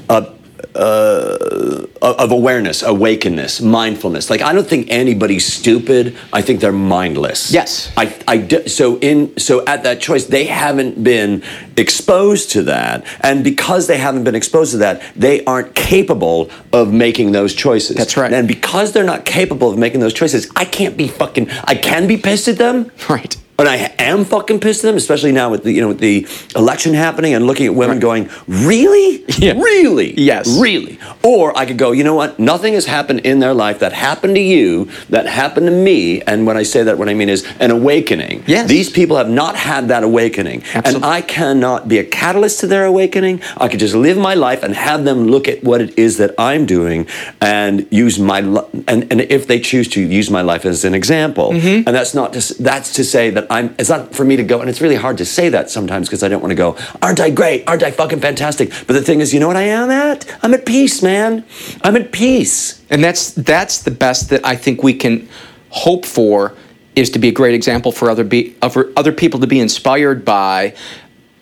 [0.09, 0.33] uh,
[0.77, 4.31] uh, of awareness, awakenness, mindfulness.
[4.31, 6.17] Like I don't think anybody's stupid.
[6.33, 7.51] I think they're mindless.
[7.53, 7.93] Yes.
[7.97, 11.43] I, I do- so in so at that choice they haven't been
[11.77, 16.93] exposed to that and because they haven't been exposed to that they aren't capable of
[16.93, 18.33] making those choices That's right.
[18.33, 22.07] and because they're not capable of making those choices i can't be fucking i can
[22.07, 23.37] be pissed at them Right.
[23.59, 26.27] And I am fucking pissed at them, especially now with the you know with the
[26.55, 29.53] election happening and looking at women going, really, Yeah.
[29.55, 30.47] really, Yes.
[30.61, 30.99] really.
[31.23, 32.39] Or I could go, you know what?
[32.39, 36.23] Nothing has happened in their life that happened to you that happened to me.
[36.23, 38.45] And when I say that, what I mean is an awakening.
[38.47, 38.69] Yes.
[38.69, 42.85] These people have not had that awakening, and I cannot be a catalyst to their
[42.85, 43.41] awakening.
[43.57, 46.35] I could just live my life and have them look at what it is that
[46.39, 47.07] I'm doing
[47.41, 50.95] and use my li- and and if they choose to use my life as an
[50.95, 51.53] example.
[51.53, 51.87] Mm-hmm.
[51.87, 53.75] And that's not to, that's to say that I'm.
[53.79, 56.23] It's not for me to go, and it's really hard to say that sometimes because
[56.23, 56.77] I don't want to go.
[57.03, 57.65] Aren't I great?
[57.67, 58.71] Aren't I fucking fantastic?
[58.87, 60.25] But the thing is, you know what I am at?
[60.43, 61.45] I'm at peace, man.
[61.83, 62.83] I'm at peace.
[62.91, 65.29] And that's that's the best that I think we can
[65.71, 66.55] hope for
[66.95, 70.25] is to be a great example for other be for other people to be inspired
[70.25, 70.75] by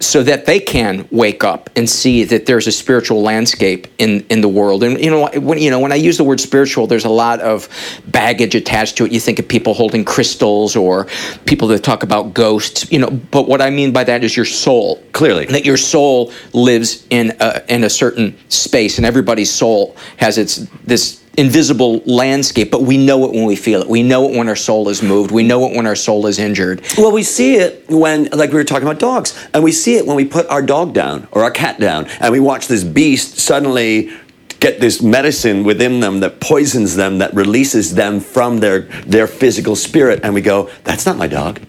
[0.05, 4.41] so that they can wake up and see that there's a spiritual landscape in, in
[4.41, 4.83] the world.
[4.83, 7.41] And you know when you know when I use the word spiritual, there's a lot
[7.41, 7.69] of
[8.07, 9.13] baggage attached to it.
[9.13, 11.07] You think of people holding crystals or
[11.47, 14.47] people that talk about ghosts, you know, but what I mean by that is your
[14.47, 15.03] soul.
[15.13, 15.47] Clearly.
[15.47, 20.67] That your soul lives in a, in a certain space and everybody's soul has its
[20.85, 23.89] this invisible landscape, but we know it when we feel it.
[23.89, 25.31] We know it when our soul is moved.
[25.31, 26.83] We know it when our soul is injured.
[26.97, 30.07] Well, we see it when, like we were talking about dogs, and we see it
[30.07, 33.39] when we put our dog down or our cat down, and we watch this beast
[33.39, 34.13] suddenly
[34.61, 39.77] get this medicine within them that poisons them, that releases them from their their physical
[39.77, 41.61] spirit, and we go, "That's not my dog.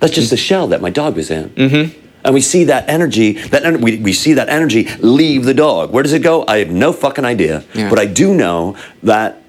[0.00, 2.03] That's just the shell that my dog was in." Mm-hmm.
[2.24, 5.92] And we see that energy, that en- we, we see that energy leave the dog.
[5.92, 6.44] Where does it go?
[6.48, 7.64] I have no fucking idea.
[7.74, 7.90] Yeah.
[7.90, 9.40] But I do know that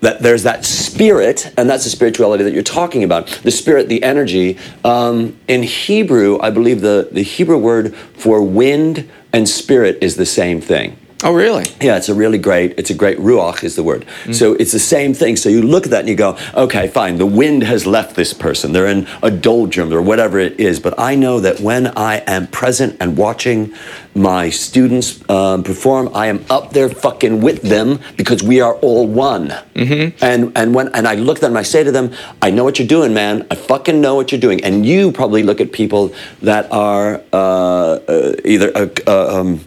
[0.00, 3.26] that there's that spirit, and that's the spirituality that you're talking about.
[3.26, 4.56] The spirit, the energy.
[4.82, 10.24] Um, in Hebrew, I believe the, the Hebrew word for wind and spirit is the
[10.24, 10.96] same thing.
[11.22, 11.64] Oh, really?
[11.80, 14.06] Yeah, it's a really great, it's a great ruach is the word.
[14.32, 15.36] So it's the same thing.
[15.36, 18.32] So you look at that and you go, okay, fine, the wind has left this
[18.32, 18.72] person.
[18.72, 20.80] They're in a doldrum or whatever it is.
[20.80, 23.74] But I know that when I am present and watching
[24.14, 29.06] my students um, perform, I am up there fucking with them because we are all
[29.06, 29.48] one.
[29.74, 30.24] Mm-hmm.
[30.24, 32.64] And and when and I look at them and I say to them, I know
[32.64, 33.46] what you're doing, man.
[33.50, 34.64] I fucking know what you're doing.
[34.64, 39.60] And you probably look at people that are uh, uh, either uh, uh, um,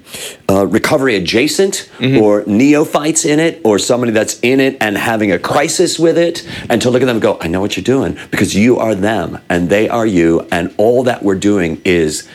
[0.54, 1.89] uh, recovery adjacent
[2.22, 6.48] or neophytes in it or somebody that's in it and having a crisis with it
[6.70, 8.96] and to look at them and go i know what you're doing because you are
[8.96, 12.28] them and they are you and all that we're doing is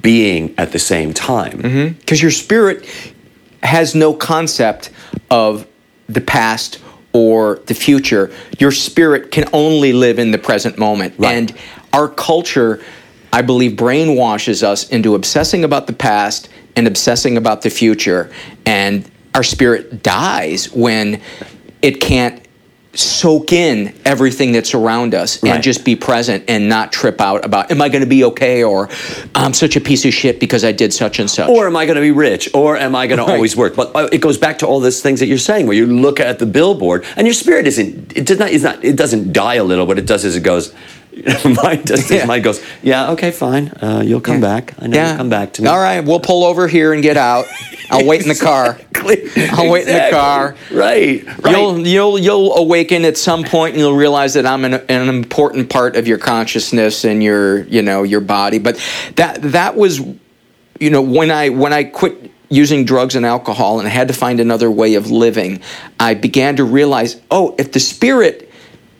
[0.00, 1.56] being at the same time
[2.00, 2.78] Because your spirit
[3.62, 4.90] has no concept
[5.30, 5.66] of
[6.08, 6.80] the past
[7.12, 8.30] or the future.
[8.58, 11.14] Your spirit can only live in the present moment.
[11.18, 11.34] Right.
[11.34, 11.54] And
[11.92, 12.82] our culture,
[13.32, 18.30] I believe, brainwashes us into obsessing about the past and obsessing about the future.
[18.64, 21.20] And our spirit dies when
[21.82, 22.42] it can't
[22.94, 25.52] soak in everything that's around us Right.
[25.54, 28.64] and just be present and not trip out about am I going to be okay
[28.64, 28.88] or
[29.34, 31.50] I'm such a piece of shit because I did such and such.
[31.50, 32.48] or am I going to be rich?
[32.54, 33.76] Or am I going to always work?
[33.76, 36.20] But uh, it goes back to all these things that you're saying, where you look
[36.20, 38.16] at the billboard and your spirit isn't.
[38.16, 38.50] It does not.
[38.50, 38.82] It's not.
[38.82, 39.86] It doesn't die a little.
[39.86, 40.72] What it does is it goes.
[41.62, 42.10] mine does.
[42.10, 42.26] Yeah.
[42.26, 42.62] Mine goes.
[42.82, 43.12] Yeah.
[43.12, 43.30] Okay.
[43.30, 43.68] Fine.
[43.68, 44.74] Uh, you'll come back.
[44.78, 45.68] I know you'll come back to me.
[45.68, 47.46] All right, we'll pull over here and get out.
[47.90, 48.78] I'll wait in the car.
[49.52, 50.56] I'll wait in the car.
[50.70, 51.24] Right.
[51.38, 51.56] Right.
[51.56, 55.70] You'll you'll you'll awaken at some point and you'll realize that I'm an, an important
[55.70, 58.58] part of your consciousness and your you know your body.
[58.58, 58.76] But
[59.16, 63.88] that that was you know when I when I quit using drugs and alcohol and
[63.88, 65.62] I had to find another way of living,
[65.98, 68.45] I began to realize oh if the spirit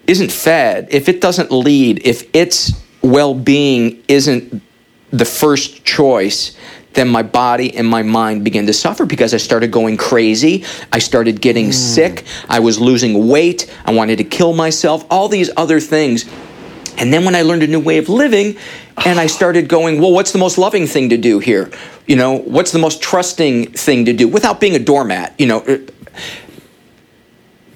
[0.07, 4.63] isn't fed, if it doesn't lead, if its well-being isn't
[5.11, 6.57] the first choice,
[6.95, 10.65] then my body and my mind began to suffer because I started going crazy.
[10.93, 12.25] I started getting sick.
[12.49, 13.73] I was losing weight.
[13.85, 16.25] I wanted to kill myself, all these other things.
[16.99, 18.57] And then when I learned a new way of living,
[19.05, 21.71] and I started going, well, what's the most loving thing to do here?
[22.07, 25.35] You know, what's the most trusting thing to do without being a doormat?
[25.39, 25.79] You know, uh,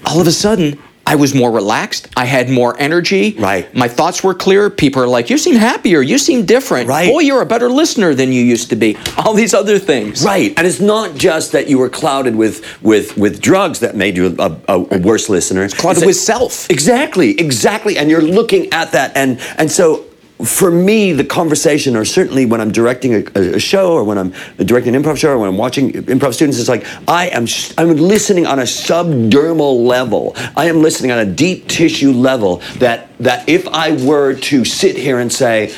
[0.06, 2.06] all of a sudden, I was more relaxed.
[2.16, 3.34] I had more energy.
[3.36, 3.74] Right.
[3.74, 4.70] My thoughts were clearer.
[4.70, 6.00] People are like, you seem happier.
[6.02, 6.88] You seem different.
[6.88, 7.10] Right.
[7.10, 8.96] Boy, you're a better listener than you used to be.
[9.18, 10.24] All these other things.
[10.24, 14.16] Right, and it's not just that you were clouded with with with drugs that made
[14.16, 15.64] you a, a, a worse listener.
[15.64, 16.70] It's clouded with self.
[16.70, 20.04] Exactly, exactly, and you're looking at that, and and so.
[20.44, 24.32] For me, the conversation, or certainly when I'm directing a, a show, or when I'm
[24.56, 27.96] directing an improv show, or when I'm watching improv students, it's like I am I'm
[27.96, 30.34] listening on a subdermal level.
[30.56, 32.58] I am listening on a deep tissue level.
[32.78, 35.74] That that if I were to sit here and say,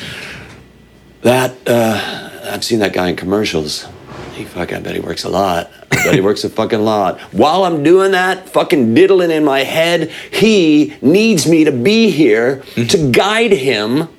[1.21, 3.87] that uh, I've seen that guy in commercials.
[4.33, 5.71] He fuck, I bet he works a lot.
[5.91, 7.19] I bet he works a fucking lot.
[7.33, 12.63] While I'm doing that, fucking diddling in my head, he needs me to be here
[12.75, 14.09] to guide him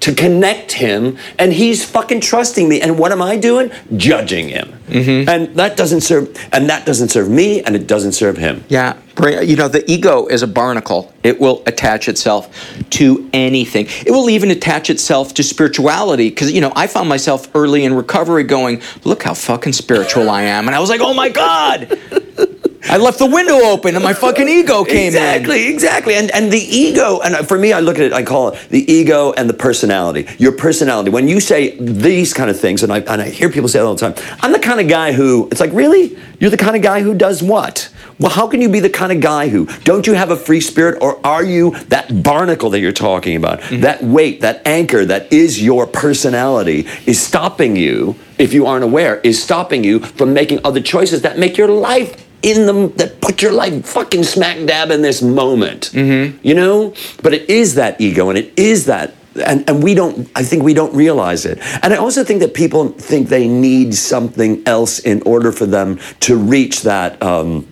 [0.00, 2.80] to connect him, and he's fucking trusting me.
[2.80, 3.70] And what am I doing?
[3.96, 4.72] Judging him.
[4.88, 5.28] Mm-hmm.
[5.28, 6.36] And that doesn't serve.
[6.52, 8.64] And that doesn't serve me, and it doesn't serve him.
[8.68, 8.96] Yeah,
[9.42, 11.12] you know, the ego is a barnacle.
[11.22, 12.48] It will attach itself
[12.90, 13.86] to anything.
[14.06, 16.30] It will even attach itself to spirituality.
[16.30, 20.42] Because, you know, I found myself early in recovery going, look how fucking spiritual I
[20.42, 20.66] am.
[20.66, 21.98] And I was like, oh my God.
[22.84, 25.06] I left the window open and my fucking ego came in.
[25.08, 26.14] exactly, exactly.
[26.14, 28.90] And and the ego, and for me, I look at it, I call it the
[28.90, 30.26] ego and the personality.
[30.38, 31.10] Your personality.
[31.10, 33.82] When you say these kind of things, and I and I hear people say it
[33.82, 36.76] all the time, I'm the kind of guy who it's like, really, you're the kind
[36.76, 37.90] of guy who does what?
[38.18, 40.60] Well, how can you be the kind of guy who don't you have a free
[40.60, 43.60] spirit, or are you that barnacle that you're talking about?
[43.60, 43.82] Mm-hmm.
[43.82, 48.16] That weight, that anchor, that is your personality, is stopping you.
[48.38, 52.26] If you aren't aware, is stopping you from making other choices that make your life
[52.42, 55.92] in them that put your life fucking smack dab in this moment.
[56.42, 56.94] You know?
[57.22, 59.14] But it is that ego and it is that
[59.46, 61.58] and, and we don't I think we don't realize it.
[61.82, 65.98] And I also think that people think they need something else in order for them
[66.20, 67.66] to reach that um,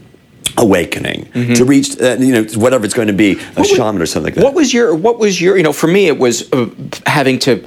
[0.59, 4.25] awakening, to reach uh, you know whatever it's going to be, a shaman or something
[4.25, 4.45] like that.
[4.45, 6.69] What was your what was your you know for me it was uh,
[7.07, 7.65] having to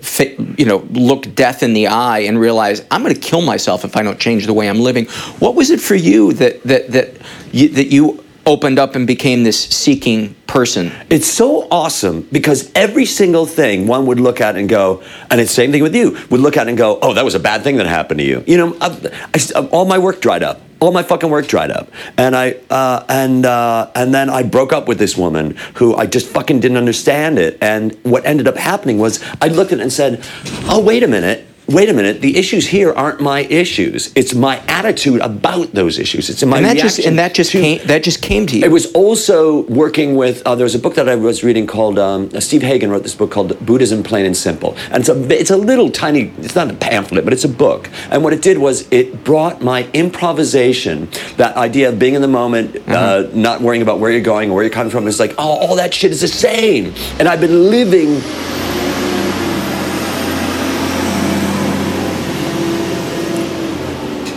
[0.57, 3.95] you know look death in the eye and realize I'm going to kill myself if
[3.95, 5.05] I don't change the way I'm living.
[5.39, 7.15] What was it for you that that that
[7.51, 10.91] you, that you opened up and became this seeking person?
[11.09, 15.51] It's so awesome because every single thing one would look at and go, and it's
[15.51, 17.63] the same thing with you, would look at and go, oh, that was a bad
[17.63, 18.43] thing that happened to you.
[18.47, 20.61] You know, I, I, all my work dried up.
[20.81, 24.73] All my fucking work dried up, and I uh, and uh, and then I broke
[24.73, 27.59] up with this woman who I just fucking didn't understand it.
[27.61, 30.25] And what ended up happening was I looked at it and said,
[30.67, 32.21] "Oh, wait a minute, wait a minute.
[32.21, 34.11] The issues here aren't my issues.
[34.15, 36.29] It's my attitude about those issues.
[36.29, 38.57] It's in my And that just and that just to- came that just came to
[38.57, 38.65] you.
[38.65, 40.41] it was also working with.
[40.45, 43.15] Uh, there was a book that I was reading called um, Steve Hagen wrote this
[43.15, 46.31] book called Buddhism Plain and Simple, and it's a it's a little tiny.
[46.39, 47.89] It's not a pamphlet, but it's a book.
[48.09, 52.27] And what it did was it brought my improvisation, that idea of being in the
[52.27, 55.07] moment, uh, not worrying about where you're going or where you're coming from.
[55.07, 58.21] It's like, oh, all that shit is the same, and I've been living.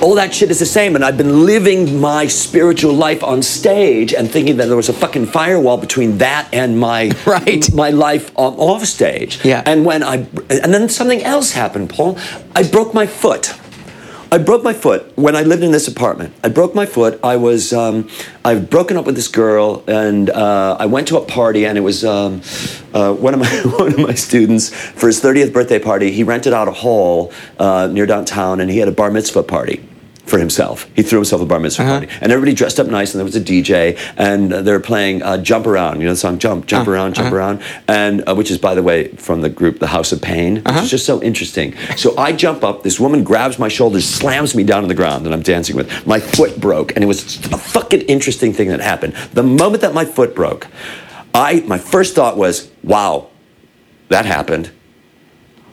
[0.05, 0.97] All that shit is the same.
[0.97, 4.93] And I've been living my spiritual life on stage and thinking that there was a
[4.93, 7.73] fucking firewall between that and my Right.
[7.73, 9.43] my life off stage.
[9.45, 9.63] Yeah.
[9.65, 10.17] And when I
[10.51, 12.19] and then something else happened, Paul.
[12.55, 13.55] I broke my foot.
[14.31, 16.35] I broke my foot when I lived in this apartment.
[16.43, 17.19] I broke my foot.
[17.23, 18.11] I was um,
[18.45, 21.83] I've broken up with this girl, and uh, I went to a party, and it
[21.83, 22.43] was um,
[22.93, 26.11] uh, one of my one of my students for his 30th birthday party.
[26.11, 29.81] He rented out a hall uh, near downtown, and he had a bar mitzvah party
[30.27, 30.89] for himself.
[30.97, 31.99] He threw himself a bar mitzvah Uh-huh.
[32.01, 34.81] party, and everybody dressed up nice, and there was a DJ, and uh, they were
[34.81, 37.37] playing uh, "Jump Around." You know the song "Jump, Jump Uh, Around, Jump uh-huh.
[37.37, 40.57] Around," and uh, which is, by the way, from the group The House of Pain,
[40.57, 40.81] which Uh-huh.
[40.81, 41.75] is just so interesting.
[41.97, 42.83] So I jump up.
[42.83, 45.89] This woman grabs my shoulders, slams me down on the ground and I'm dancing with.
[46.07, 49.13] My foot broke, and it was a fucking interesting thing that happened.
[49.35, 50.69] The moment that my foot broke,
[51.35, 53.29] I my first thought was, "Wow,
[54.09, 54.71] that happened."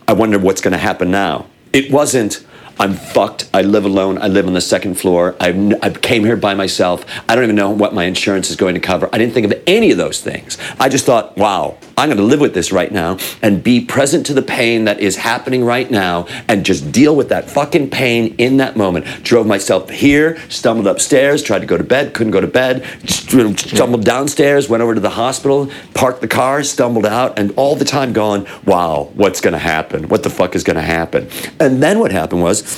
[0.08, 1.46] I wonder what's going to happen now.
[1.72, 2.46] It wasn't.
[2.82, 3.48] I'm fucked.
[3.54, 4.18] I live alone.
[4.18, 5.36] I live on the second floor.
[5.40, 7.06] I, I came here by myself.
[7.30, 9.08] I don't even know what my insurance is going to cover.
[9.14, 10.58] I didn't think of any of those things.
[10.80, 14.26] I just thought, wow, I'm going to live with this right now and be present
[14.26, 18.34] to the pain that is happening right now and just deal with that fucking pain
[18.40, 19.06] in that moment.
[19.24, 24.04] Drove myself here, stumbled upstairs, tried to go to bed, couldn't go to bed, stumbled
[24.04, 28.12] downstairs, went over to the hospital, parked the car, stumbled out, and all the time
[28.12, 30.10] going, wow, what's going to happen?
[30.10, 31.30] What the fuck is going to happen?
[31.60, 32.71] And then what happened was,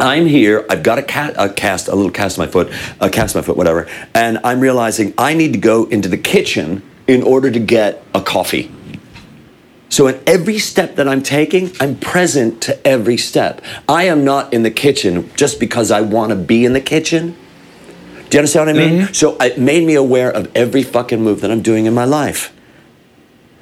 [0.00, 0.64] I'm here.
[0.70, 3.46] I've got a, a cast, a little cast on my foot, a cast on my
[3.46, 3.88] foot, whatever.
[4.14, 8.22] And I'm realizing I need to go into the kitchen in order to get a
[8.22, 8.70] coffee.
[9.90, 13.60] So at every step that I'm taking, I'm present to every step.
[13.88, 17.36] I am not in the kitchen just because I want to be in the kitchen.
[18.30, 19.00] Do you understand what I mean?
[19.02, 19.12] Mm-hmm.
[19.12, 22.54] So it made me aware of every fucking move that I'm doing in my life.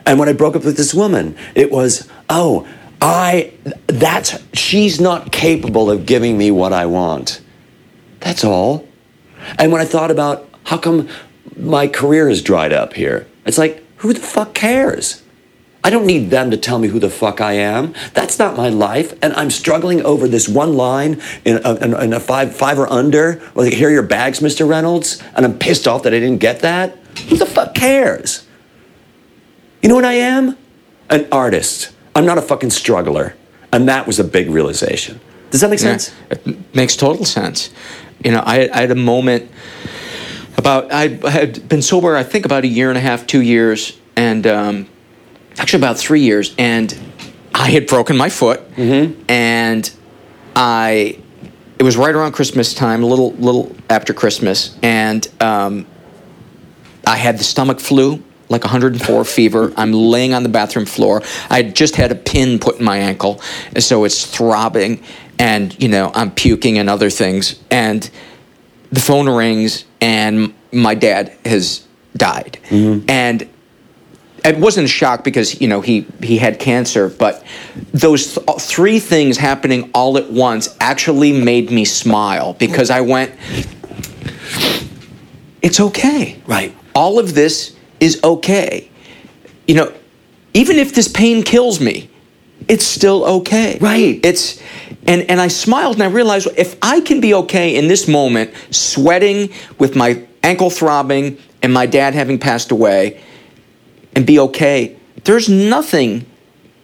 [0.04, 2.68] And when I broke up with this woman, it was, oh,
[3.00, 3.52] I
[3.86, 7.40] that's she's not capable of giving me what I want.
[8.20, 8.86] That's all.
[9.58, 11.08] And when I thought about how come
[11.56, 15.22] my career has dried up here, it's like, who the fuck cares?
[15.84, 17.94] I don't need them to tell me who the fuck I am.
[18.12, 19.16] That's not my life.
[19.22, 22.92] And I'm struggling over this one line in a, in, in a five, five or
[22.92, 23.40] under.
[23.54, 24.68] Like, here are your bags, Mr.
[24.68, 25.22] Reynolds.
[25.34, 26.96] And I'm pissed off that I didn't get that.
[27.28, 28.46] Who the fuck cares?
[29.80, 30.58] You know what I am?
[31.08, 31.92] An artist.
[32.18, 33.34] I'm not a fucking struggler.
[33.72, 35.20] And that was a big realization.
[35.50, 36.12] Does that make Yeah, sense?
[36.30, 37.70] it makes total sense.
[38.24, 39.48] You know, I, I had a moment
[40.56, 42.16] about I had been sober.
[42.16, 44.88] I think about a year and a half, two years, and um,
[45.58, 46.54] actually about three years.
[46.58, 46.92] And
[47.54, 48.60] I had broken my foot,
[49.28, 49.88] and
[50.56, 51.18] I.
[51.78, 55.86] It was right around Christmas time, a little little after Christmas, and um,
[57.06, 59.72] I had the stomach flu, like 104 fever.
[59.76, 61.22] I'm laying on the bathroom floor.
[61.50, 63.40] I just had a pin put in my ankle,
[63.78, 65.02] so it's throbbing,
[65.38, 68.08] and you know I'm puking and other things, and
[68.90, 73.08] the phone rings, and my dad has died, mm-hmm.
[73.08, 73.48] and
[74.44, 77.44] it wasn't a shock because you know he he had cancer, but
[77.92, 83.32] those th- three things happening all at once actually made me smile because I went,
[85.62, 86.74] "It's okay, Right.
[86.94, 88.88] All of this is okay.
[89.66, 89.92] You know,
[90.54, 92.10] even if this pain kills me,
[92.68, 94.20] it's still okay, Right.
[94.22, 94.60] It's."
[95.06, 98.52] And, and I smiled and I realized if I can be okay in this moment,
[98.70, 103.18] sweating with my ankle throbbing and my dad having passed away,
[104.14, 104.96] and be okay.
[105.24, 106.26] There's nothing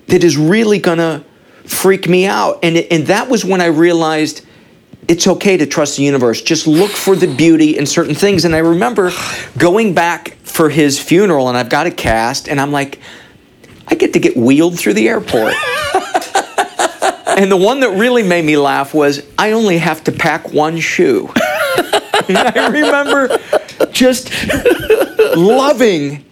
[0.07, 1.25] that is really gonna
[1.65, 2.61] freak me out.
[2.63, 4.45] And, and that was when I realized
[5.09, 6.43] it's okay to trust the universe.
[6.43, 8.45] Just look for the beauty in certain things.
[8.45, 9.13] And I remember
[9.59, 13.01] going back for his funeral, and I've got a cast, and I'm like,
[13.89, 15.55] I get to get wheeled through the airport.
[17.27, 20.79] and the one that really made me laugh was I only have to pack one
[20.79, 21.29] shoe.
[22.29, 23.39] and I remember
[23.91, 24.31] just
[25.37, 26.25] loving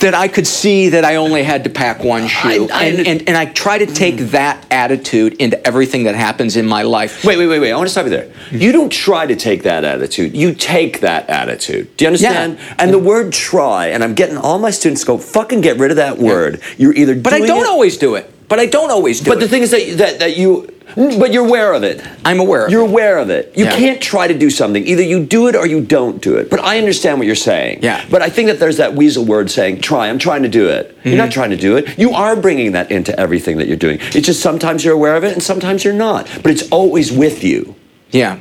[0.00, 2.68] that I could see that I only had to pack one shoe.
[2.72, 4.30] I- and, and, and I try to take mm.
[4.30, 7.24] that attitude into everything that happens in my life.
[7.24, 7.72] Wait, wait, wait, wait.
[7.72, 8.26] I want to stop you there.
[8.50, 8.60] Mm.
[8.60, 10.36] You don't try to take that attitude.
[10.36, 11.96] You take that attitude.
[11.96, 12.58] Do you understand?
[12.58, 12.74] Yeah.
[12.78, 15.90] And the word try, and I'm getting all my students to go, fucking get rid
[15.90, 16.60] of that word.
[16.76, 18.30] You're either But I don't it- always do it.
[18.48, 19.40] But I don't always do But it.
[19.40, 22.04] the thing is that, that, that you, but you're aware of it.
[22.26, 22.90] I'm aware of You're it.
[22.90, 23.52] aware of it.
[23.56, 23.76] You Yeah.
[23.76, 24.86] can't try to do something.
[24.86, 26.50] Either you do it or you don't do it.
[26.50, 27.78] But I understand what you're saying.
[27.82, 28.04] Yeah.
[28.10, 30.08] But I think that there's that weasel word saying, try.
[30.08, 30.94] I'm trying to do it.
[31.04, 31.18] You're Mm-hmm.
[31.18, 31.98] not trying to do it.
[31.98, 33.98] You are bringing that into everything that you're doing.
[34.14, 36.28] It's just sometimes you're aware of it and sometimes you're not.
[36.42, 37.74] But it's always with you.
[38.10, 38.36] yeah.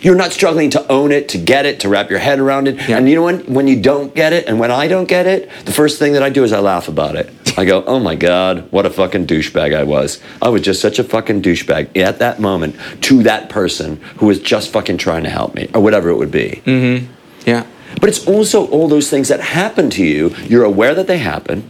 [0.00, 2.74] You're not struggling to own it, to get it, to wrap your head around it.
[2.88, 2.96] Yeah.
[2.98, 5.48] And you know when when you don't get it, and when I don't get it,
[5.64, 7.30] the first thing that I do is I laugh about it.
[7.58, 10.20] I go, "Oh my god, what a fucking douchebag I was!
[10.40, 14.40] I was just such a fucking douchebag at that moment to that person who was
[14.40, 17.12] just fucking trying to help me, or whatever it would be." Mm-hmm.
[17.46, 17.66] Yeah.
[18.00, 20.34] But it's also all those things that happen to you.
[20.44, 21.68] You're aware that they happen.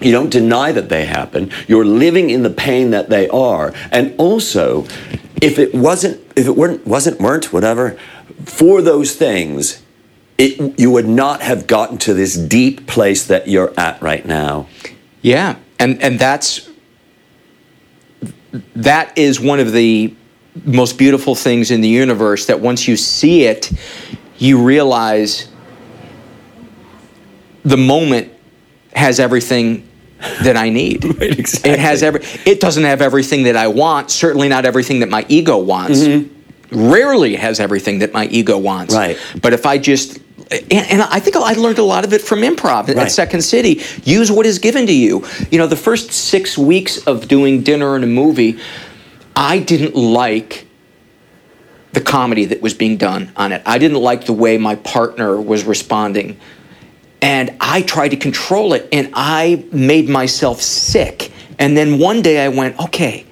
[0.00, 1.50] You don't deny that they happen.
[1.68, 3.74] You're living in the pain that they are.
[3.90, 4.84] And also,
[5.42, 7.98] if it wasn't, if it weren't, wasn't, weren't, whatever,
[8.46, 9.82] for those things,
[10.38, 14.68] it, you would not have gotten to this deep place that you're at right now.
[15.22, 16.68] Yeah, and and that's
[18.76, 20.14] that is one of the
[20.64, 22.46] most beautiful things in the universe.
[22.46, 23.70] That once you see it,
[24.38, 25.48] you realize
[27.64, 28.32] the moment
[28.94, 29.88] has everything
[30.42, 31.04] that I need.
[31.20, 31.72] Right, exactly.
[31.72, 32.22] It has every.
[32.46, 34.10] It doesn't have everything that I want.
[34.10, 36.00] Certainly not everything that my ego wants.
[36.00, 36.90] Mm-hmm.
[36.90, 38.94] Rarely has everything that my ego wants.
[38.94, 39.18] Right.
[39.42, 40.18] But if I just
[40.50, 43.82] and, and I think I learned a lot of it from improv at Second City.
[44.02, 45.24] Use what is given to you.
[45.50, 48.58] You know, the first six weeks of doing dinner and a movie,
[49.36, 50.66] I didn't like
[51.92, 53.62] the comedy that was being done on it.
[53.64, 56.38] I didn't like the way my partner was responding.
[57.22, 61.32] And I tried to control it and I made myself sick.
[61.58, 63.26] And then one day I went, okay,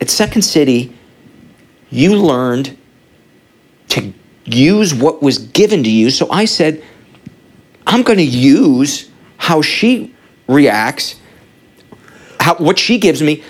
[0.00, 0.96] at Second City,
[1.90, 2.76] you learned
[4.44, 6.10] use what was given to you.
[6.10, 6.82] So I said,
[7.86, 10.14] I'm going to use how she
[10.48, 11.16] reacts,
[12.38, 13.42] how, what she gives me,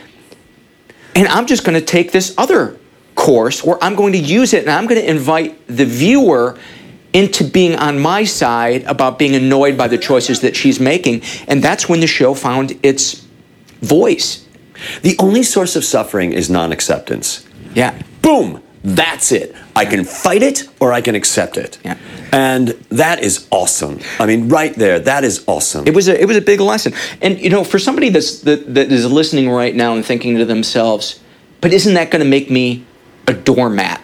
[1.15, 2.79] and I'm just going to take this other
[3.15, 6.59] course where I'm going to use it and I'm going to invite the viewer
[7.13, 11.23] into being on my side about being annoyed by the choices that she's making.
[11.49, 13.27] And that's when the show found its
[13.81, 14.47] voice.
[15.03, 17.47] The only source of suffering is non acceptance.
[17.75, 18.01] Yeah.
[18.23, 18.63] Boom!
[18.83, 19.55] That's it.
[19.77, 21.79] I can fight it or I can accept it.
[21.85, 21.97] Yeah.
[22.33, 24.01] And that is awesome.
[24.19, 25.87] I mean, right there, that is awesome.
[25.87, 26.93] It was a it was a big lesson.
[27.21, 30.45] And you know, for somebody that's that, that is listening right now and thinking to
[30.45, 31.21] themselves,
[31.61, 32.85] but isn't that going to make me
[33.27, 34.03] a doormat?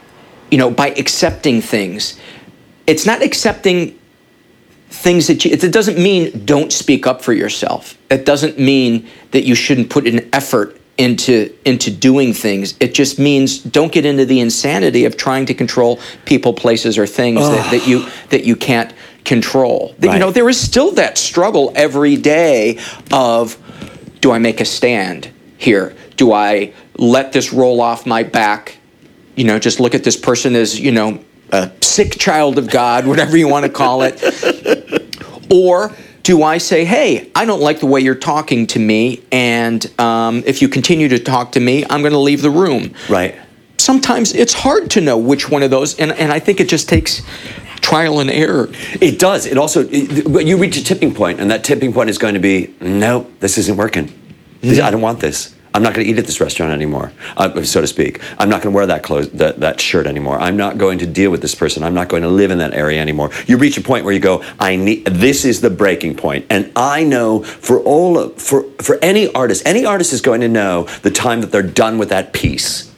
[0.50, 2.18] You know, by accepting things.
[2.86, 3.98] It's not accepting
[4.88, 7.98] things that you it doesn't mean don't speak up for yourself.
[8.10, 12.74] It doesn't mean that you shouldn't put an effort into into doing things.
[12.80, 17.06] It just means don't get into the insanity of trying to control people, places, or
[17.06, 18.94] things that, that you that you can't
[19.24, 19.94] control.
[19.98, 22.78] That, You know, there is still that struggle every day
[23.12, 23.58] of
[24.20, 25.94] do I make a stand here?
[26.16, 28.78] Do I let this roll off my back?
[29.34, 33.06] You know, just look at this person as, you know, a sick child of God,
[33.12, 34.22] whatever you want to call it.
[35.50, 35.92] Or
[36.26, 40.42] do I say, hey, I don't like the way you're talking to me, and um,
[40.44, 42.94] if you continue to talk to me, I'm going to leave the room.
[43.08, 43.36] Right.
[43.78, 46.88] Sometimes it's hard to know which one of those, and, and I think it just
[46.88, 47.22] takes
[47.80, 48.68] trial and error.
[49.00, 49.46] It does.
[49.46, 52.34] It also, it, but you reach a tipping point, and that tipping point is going
[52.34, 54.12] to be, nope, this isn't working.
[54.62, 55.54] This- I don't want this.
[55.76, 58.22] I'm not going to eat at this restaurant anymore, uh, so to speak.
[58.38, 60.38] I'm not going to wear that clothes, that, that shirt anymore.
[60.38, 61.82] I'm not going to deal with this person.
[61.82, 63.30] I'm not going to live in that area anymore.
[63.46, 65.04] You reach a point where you go, I need.
[65.04, 69.64] This is the breaking point, and I know for all of, for for any artist,
[69.66, 72.90] any artist is going to know the time that they're done with that piece.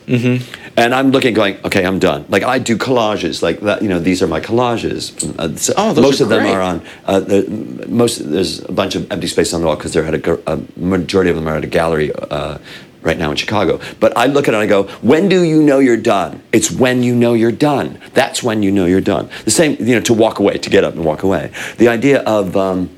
[0.78, 2.24] And I'm looking, going, okay, I'm done.
[2.28, 3.82] Like I do collages, like that.
[3.82, 5.12] You know, these are my collages.
[5.38, 6.82] Uh, so Oh, those most are of them are on.
[7.04, 10.14] Uh, the, most there's a bunch of empty space on the wall because they're at
[10.14, 12.58] a, a majority of them are at a gallery uh,
[13.02, 13.80] right now in Chicago.
[13.98, 16.42] But I look at it and I go, when do you know you're done?
[16.52, 18.00] It's when you know you're done.
[18.14, 19.30] That's when you know you're done.
[19.44, 21.50] The same, you know, to walk away, to get up and walk away.
[21.78, 22.90] The idea of um,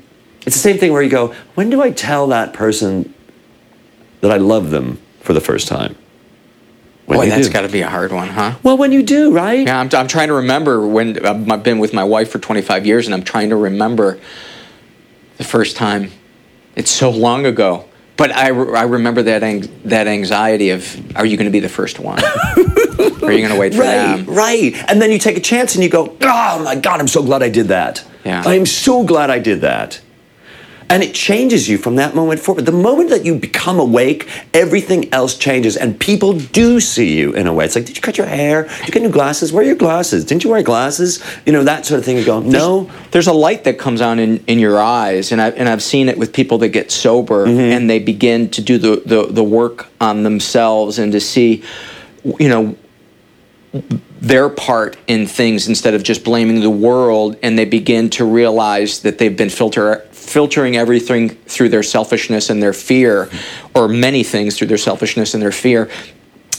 [0.45, 3.13] it's the same thing where you go, when do I tell that person
[4.21, 5.95] that I love them for the first time?
[7.11, 8.55] When Boy, that's got to be a hard one, huh?
[8.63, 9.65] well, when you do, right?
[9.67, 13.05] Yeah, I'm, I'm trying to remember when I've been with my wife for 25 years,
[13.05, 14.17] and I'm trying to remember
[15.37, 16.11] the first time.
[16.75, 17.85] It's so long ago,
[18.15, 21.59] but I, re- I remember that ang- that anxiety of, are you going to be
[21.59, 22.23] the first one?
[22.23, 24.25] are you going to wait for Right, them?
[24.27, 24.73] right.
[24.89, 27.43] And then you take a chance and you go, oh my God, I'm so glad
[27.43, 28.05] I did that.
[28.23, 28.41] Yeah.
[28.45, 29.99] I'm so glad I did that.
[30.91, 32.65] And it changes you from that moment forward.
[32.65, 37.47] The moment that you become awake, everything else changes, and people do see you in
[37.47, 37.65] a way.
[37.65, 38.63] It's like, did you cut your hair?
[38.63, 39.53] Did you get new glasses?
[39.53, 40.25] Where are your glasses?
[40.25, 41.23] Didn't you wear glasses?
[41.45, 42.17] You know, that sort of thing.
[42.17, 42.91] You go, no.
[43.11, 46.09] There's a light that comes on in, in your eyes, and, I, and I've seen
[46.09, 47.59] it with people that get sober Mm-hmm.
[47.59, 51.63] and they begin to do the, the, the work on themselves and to see,
[52.23, 52.75] you know,
[54.19, 58.99] their part in things instead of just blaming the world, and they begin to realize
[58.99, 63.29] that they've been filter, filtering everything through their selfishness and their fear,
[63.75, 65.89] or many things through their selfishness and their fear.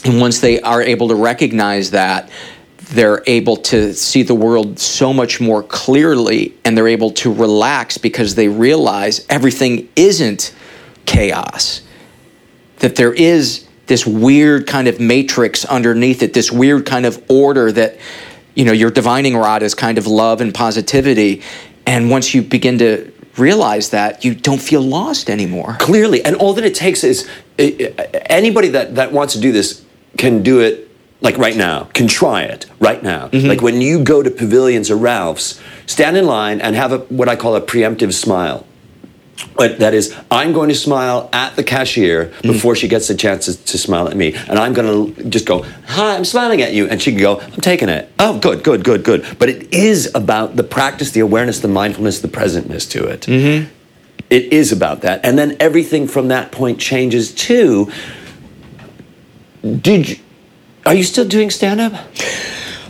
[0.05, 2.29] And once they are able to recognize that,
[2.77, 7.97] they're able to see the world so much more clearly and they're able to relax
[7.97, 10.53] because they realize everything isn't
[11.05, 11.81] chaos.
[12.79, 17.71] That there is this weird kind of matrix underneath it, this weird kind of order
[17.71, 17.97] that,
[18.53, 21.41] you know, your divining rod is kind of love and positivity.
[21.85, 25.77] And once you begin to realize that, you don't feel lost anymore.
[25.79, 29.83] Clearly, and all that it takes is anybody that, that wants to do this
[30.17, 30.89] can do it
[31.21, 33.29] like right now, can try it right now.
[33.29, 33.47] Mm-hmm.
[33.47, 37.29] Like when you go to Pavilions or Ralph's, stand in line and have a, what
[37.29, 38.67] I call a preemptive smile.
[39.55, 42.41] But that is, I'm going to smile at the cashier mm.
[42.41, 44.33] before she gets the chance to, to smile at me.
[44.33, 46.87] And I'm going to just go, Hi, I'm smiling at you.
[46.87, 48.11] And she can go, I'm taking it.
[48.19, 49.37] Oh, good, good, good, good.
[49.39, 53.21] But it is about the practice, the awareness, the mindfulness, the presentness to it.
[53.21, 53.71] Mm-hmm.
[54.29, 55.23] It is about that.
[55.23, 57.91] And then everything from that point changes too.
[59.61, 60.15] Did you,
[60.85, 61.93] are you still doing stand up?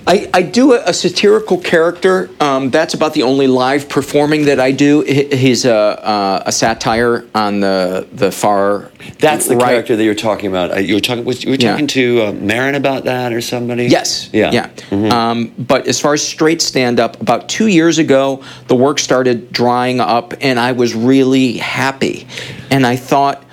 [0.06, 2.30] I, I do a, a satirical character.
[2.41, 5.01] Um, that's about the only live performing that I do.
[5.01, 8.91] He's a, a, a satire on the the far.
[9.20, 9.70] That's the right.
[9.70, 10.72] character that you're talking about.
[10.72, 11.24] Uh, You were talking.
[11.24, 11.78] Was, you were Yeah.
[11.78, 13.86] to uh, Maron about that or somebody?
[13.86, 14.30] Yes.
[14.34, 14.51] Yeah.
[14.51, 14.70] Yeah.
[14.89, 15.12] Mhm.
[15.12, 19.54] Um, but as far as straight stand up, about two years ago, the work started
[19.54, 22.28] drying up, and I was really happy.
[22.70, 23.43] And I thought,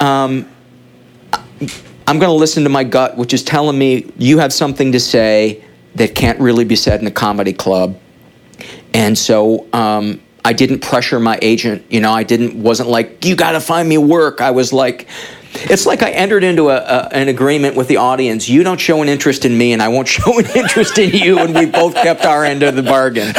[0.00, 0.46] um,
[2.08, 5.00] I'm going to listen to my gut, which is telling me you have something to
[5.00, 5.62] say
[5.96, 7.98] that can't really be said in a comedy club.
[8.94, 11.84] And so um, I didn't pressure my agent.
[11.90, 14.40] You know, I didn't wasn't like you got to find me work.
[14.40, 15.08] I was like,
[15.70, 18.48] it's like I entered into a, a, an agreement with the audience.
[18.48, 21.38] You don't show an interest in me, and I won't show an interest in you,
[21.38, 23.28] and we both kept our end of the bargain.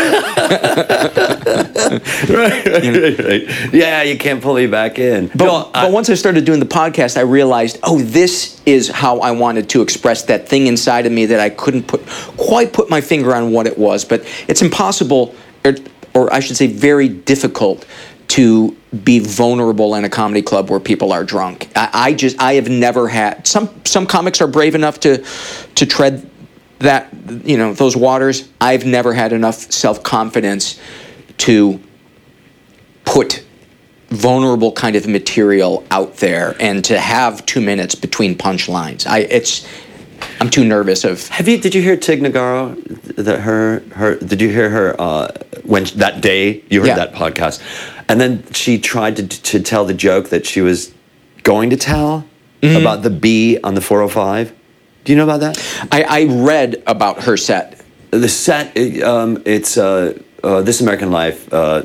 [2.29, 3.73] right, right, right.
[3.73, 5.27] Yeah, you can't pull me back in.
[5.27, 8.89] But, No, I- but once I started doing the podcast, I realized, oh, this is
[8.89, 12.05] how I wanted to express that thing inside of me that I couldn't put
[12.37, 14.05] quite put my finger on what it was.
[14.05, 15.75] But it's impossible, or,
[16.13, 17.85] or I should say, very difficult
[18.29, 21.69] to be vulnerable in a comedy club where people are drunk.
[21.75, 25.23] I, I just I have never had some some comics are brave enough to
[25.75, 26.29] to tread
[26.79, 27.09] that
[27.43, 28.49] you know those waters.
[28.59, 30.79] I've never had enough self confidence
[31.39, 31.79] to
[33.05, 33.43] put
[34.09, 39.05] vulnerable kind of material out there and to have two minutes between punchlines.
[39.07, 39.67] I it's
[40.39, 41.57] I'm too nervous of have you?
[41.57, 42.75] Did you hear Tig Notaro?
[43.15, 44.15] That her her.
[44.15, 45.27] Did you hear her uh,
[45.63, 46.95] when that day you heard Yeah.
[46.95, 47.61] that podcast?
[48.09, 50.91] And then she tried to to tell the joke that she was
[51.43, 52.25] going to tell
[52.61, 52.81] Mm-hmm.
[52.81, 54.51] about the bee on the 405.
[55.03, 55.57] Do you know about that?
[55.91, 57.79] I, I read about her set.
[58.09, 61.83] the set um, it's uh, uh, this american life uh,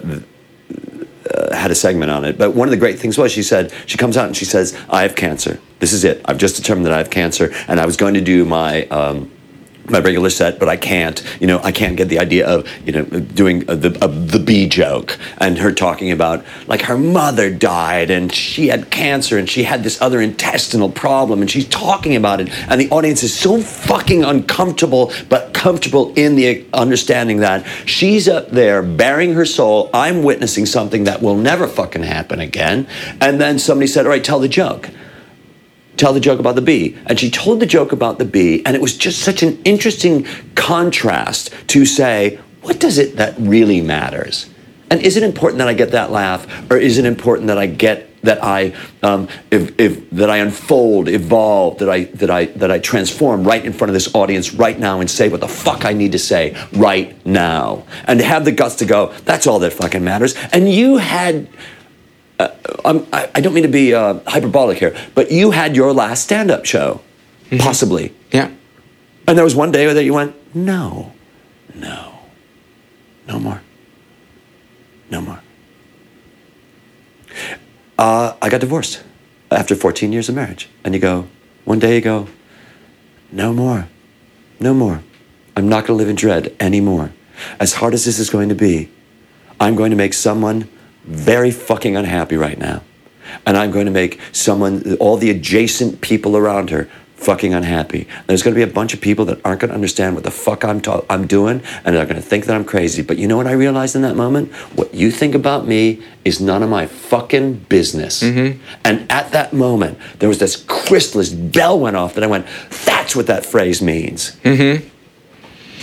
[1.35, 2.39] uh, had a segment on it.
[2.39, 4.77] But one of the great things was she said she comes out and she says,
[4.89, 5.61] "I have cancer.
[5.79, 6.21] This is it.
[6.25, 9.31] I've just determined that I have cancer, and I was going to do my." Um,
[9.89, 11.23] my regular set, but I can't.
[11.41, 14.69] You know, I can't get the idea of you know doing the uh, the bee
[14.69, 19.65] joke and her talking about like her mother died and she had cancer and she
[19.65, 23.61] had this other intestinal problem and she's talking about it and the audience is so
[23.61, 29.91] fucking uncomfortable, but comfortable in the understanding that she's up there bearing her soul.
[29.93, 32.87] I'm witnessing something that will never fucking happen again.
[33.21, 34.91] And then somebody said, "All right, tell the joke."
[35.97, 36.99] Tell the joke about the bee.
[37.07, 40.27] And she told the joke about the bee, and it was just such an interesting
[40.55, 44.49] contrast to say, what does it that really matters?
[44.91, 47.67] And is it important that I get that laugh, or is it important that I
[47.67, 52.71] get that I um, if, if, that I unfold, evolve, that I that I that
[52.71, 55.85] I transform right in front of this audience right now and say what the fuck
[55.85, 59.13] I need to say right now, and have the guts to go.
[59.25, 60.35] That's all that fucking matters.
[60.53, 61.49] And you had
[62.39, 62.49] uh,
[63.13, 66.51] I, I don't mean to be uh, hyperbolic here, but you had your last stand
[66.51, 67.01] up show,
[67.47, 67.59] mm-hmm.
[67.59, 68.15] possibly.
[68.31, 68.51] Yeah.
[69.27, 71.13] And there was one day that you went, no,
[71.75, 72.19] no,
[73.29, 73.63] no more.
[75.11, 75.41] No more.
[77.99, 79.03] Uh, I got divorced
[79.51, 80.69] after 14 years of marriage.
[80.85, 81.29] And you go,
[81.65, 82.29] one day you go,
[83.31, 83.89] no more,
[84.59, 85.03] no more.
[85.57, 87.13] I'm not going to live in dread anymore.
[87.61, 88.91] As hard as this is going to be,
[89.61, 90.69] I'm going to make someone
[91.05, 92.83] very fucking unhappy right now.
[93.47, 98.09] And I'm going to make someone, all the adjacent people around her, fucking unhappy.
[98.27, 100.31] There's going to be a bunch of people that aren't going to understand what the
[100.31, 103.01] fuck I'm, ta- I'm doing, and they're going to think that I'm crazy.
[103.01, 104.53] But you know what I realized in that moment?
[104.75, 108.23] What you think about me is none of my fucking business.
[108.23, 108.61] Mm-hmm.
[108.85, 112.47] And at that moment, there was this crystal, this bell went off that I went,
[112.85, 114.37] that's what that phrase means.
[114.43, 114.89] Mm-hmm.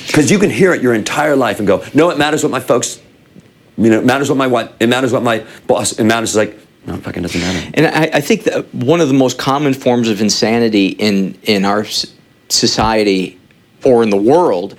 [0.07, 2.59] Because you can hear it your entire life and go, no, it matters what my
[2.59, 2.99] folks
[3.79, 6.57] you know, it matters what my wife, it matters what my boss, it matters like,
[6.85, 7.71] no, it fucking doesn't matter.
[7.73, 11.65] And I, I think that one of the most common forms of insanity in, in
[11.65, 11.85] our
[12.49, 13.39] society
[13.85, 14.75] or in the world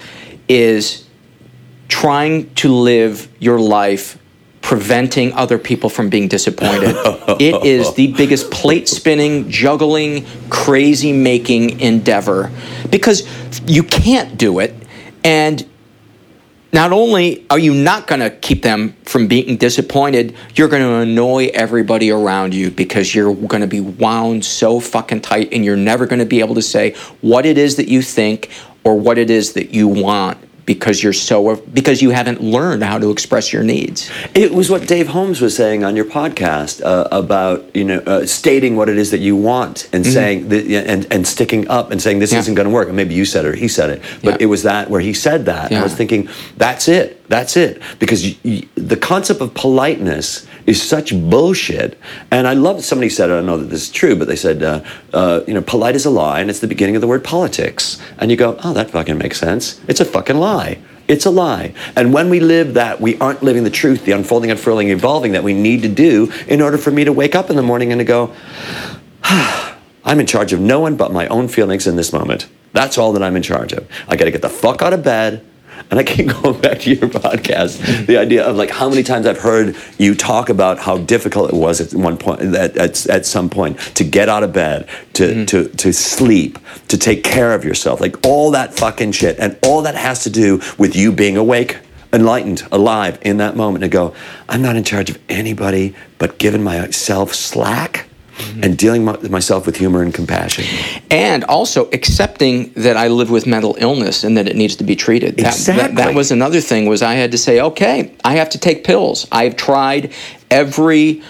[0.49, 1.07] is
[1.89, 4.19] trying to live your life
[4.63, 6.95] preventing other people from being disappointed.
[7.41, 12.51] it is the biggest plate spinning, juggling, crazy making endeavor
[12.91, 13.27] because
[13.67, 14.75] you can't do it
[15.25, 15.67] and
[16.73, 20.95] not only are you not going to keep them from being disappointed, you're going to
[20.97, 25.77] annoy everybody around you because you're going to be wound so fucking tight and you're
[25.77, 28.51] never going to be able to say what it is that you think
[28.85, 30.39] or what it is that you want
[30.71, 34.09] because you're so because you haven't learned how to express your needs.
[34.37, 38.25] It was what Dave Holmes was saying on your podcast uh, about you know uh,
[38.25, 40.13] stating what it is that you want and mm-hmm.
[40.13, 42.39] saying that, and and sticking up and saying this yeah.
[42.39, 42.87] isn't going to work.
[42.87, 44.45] And maybe you said it or he said it, but yeah.
[44.45, 45.73] it was that where he said that.
[45.73, 45.81] Yeah.
[45.81, 47.29] I was thinking that's it.
[47.29, 47.83] That's it.
[47.99, 51.99] Because you, you, the concept of politeness is such bullshit.
[52.31, 54.63] And I love somebody said, I don't know that this is true, but they said,
[54.63, 57.25] uh, uh, you know, polite is a lie, and it's the beginning of the word
[57.25, 58.01] politics.
[58.19, 59.81] And you go, oh, that fucking makes sense.
[59.89, 60.79] It's a fucking lie.
[61.09, 61.75] It's a lie.
[61.97, 65.43] And when we live that, we aren't living the truth, the unfolding, unfurling, evolving that
[65.43, 67.99] we need to do in order for me to wake up in the morning and
[67.99, 68.33] to go,
[69.25, 72.49] ah, I'm in charge of no one but my own feelings in this moment.
[72.73, 73.87] That's all that I'm in charge of.
[74.09, 75.45] I got to get the fuck out of bed.
[75.91, 79.27] And I keep going back to your podcast, the idea of like how many times
[79.27, 83.27] I've heard you talk about how difficult it was at one point, at, at, at
[83.27, 85.45] some point, to get out of bed, to, mm-hmm.
[85.47, 86.59] to, to sleep,
[86.89, 89.39] to take care of yourself, like all that fucking shit.
[89.39, 91.79] And all that has to do with you being awake,
[92.13, 94.15] enlightened, alive in that moment to go,
[94.49, 98.10] I'm not in charge of anybody but giving myself slack
[98.41, 98.65] mm-hmm.
[98.65, 100.65] and dealing with myself with humor and compassion.
[101.11, 104.97] And also accepting that I live with mental illness and that it needs to be
[104.97, 105.39] treated.
[105.39, 105.75] Exactly.
[105.75, 108.59] That, that, that was another thing was I had to say, okay, I have to
[108.59, 109.27] take pills.
[109.31, 110.13] I've tried
[110.51, 111.23] every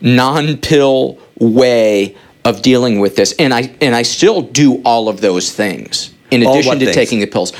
[0.00, 5.50] non-pill way of dealing with this and I and I still do all of those
[5.50, 6.94] things in addition to things?
[6.94, 7.52] taking the pills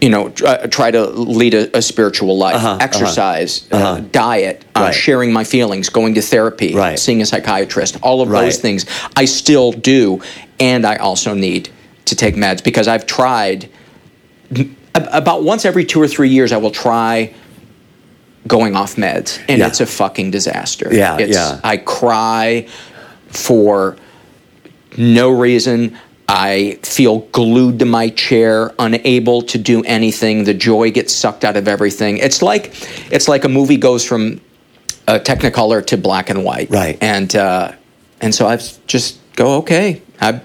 [0.00, 2.78] you know, try, uh, try to lead a, a spiritual life, uh-huh, uh-huh.
[2.80, 3.84] exercise, uh-huh.
[3.84, 6.98] Uh, diet, uh, sharing my feelings, going to therapy, right.
[6.98, 8.42] seeing a psychiatrist, all of right.
[8.42, 8.86] those things
[9.16, 10.22] I still do.
[10.58, 11.70] And I also need
[12.06, 13.70] to take meds because I've tried
[14.94, 17.34] about once every two or three years, I will try
[18.46, 19.66] going off meds, and yeah.
[19.66, 20.88] it's a fucking disaster.
[20.92, 21.60] Yeah, it's, yeah.
[21.62, 22.66] I cry
[23.28, 23.96] for
[24.96, 25.98] no reason.
[26.32, 30.44] I feel glued to my chair, unable to do anything.
[30.44, 32.18] The joy gets sucked out of everything.
[32.18, 32.72] It's like
[33.10, 34.40] it's like a movie goes from
[35.08, 36.70] uh, Technicolor to black and white.
[36.70, 36.96] Right.
[37.00, 37.72] And uh,
[38.20, 40.02] and so I just go okay.
[40.20, 40.40] I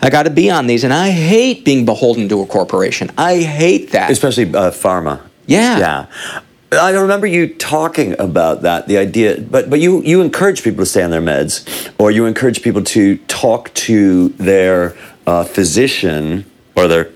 [0.00, 3.10] I got to be on these, and I hate being beholden to a corporation.
[3.18, 5.20] I hate that, especially uh, pharma.
[5.46, 5.78] Yeah.
[5.78, 6.40] Yeah.
[6.72, 10.86] I remember you talking about that, the idea, but but you you encourage people to
[10.86, 14.96] stay on their meds, or you encourage people to talk to their
[15.26, 16.44] uh, physician
[16.76, 17.10] or their,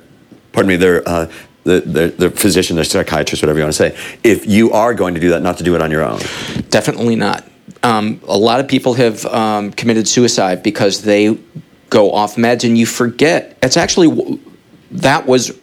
[0.53, 1.09] pardon me, their.
[1.09, 1.31] Uh,
[1.65, 5.15] the, their, their physician, their psychiatrist, whatever you want to say, if you are going
[5.15, 6.19] to do that, not to do it on your own.
[6.69, 7.43] Definitely not.
[7.83, 11.39] Um, a lot of people have um, committed suicide because they
[11.89, 13.57] go off meds, and you forget.
[13.63, 14.39] It's actually
[14.91, 15.59] that was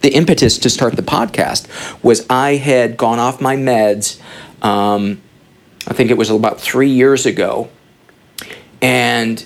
[0.00, 1.66] the impetus to start the podcast.
[2.02, 4.20] Was I had gone off my meds.
[4.62, 5.20] Um,
[5.86, 7.68] I think it was about three years ago,
[8.82, 9.44] and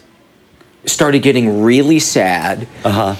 [0.86, 2.66] started getting really sad.
[2.84, 3.16] Uh huh.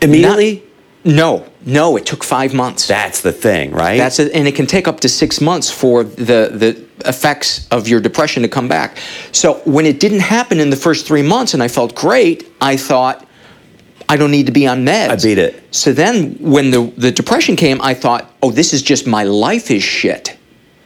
[0.00, 0.54] Immediately.
[0.54, 0.62] Not-
[1.04, 2.86] no, no, it took five months.
[2.86, 3.98] That's the thing, right?
[3.98, 7.88] That's it, and it can take up to six months for the the effects of
[7.88, 8.98] your depression to come back.
[9.32, 12.76] So when it didn't happen in the first three months, and I felt great, I
[12.76, 13.26] thought
[14.12, 15.08] I don't need to be on meds.
[15.08, 15.74] I beat it.
[15.74, 19.70] So then when the the depression came, I thought, oh, this is just my life
[19.70, 20.36] is shit.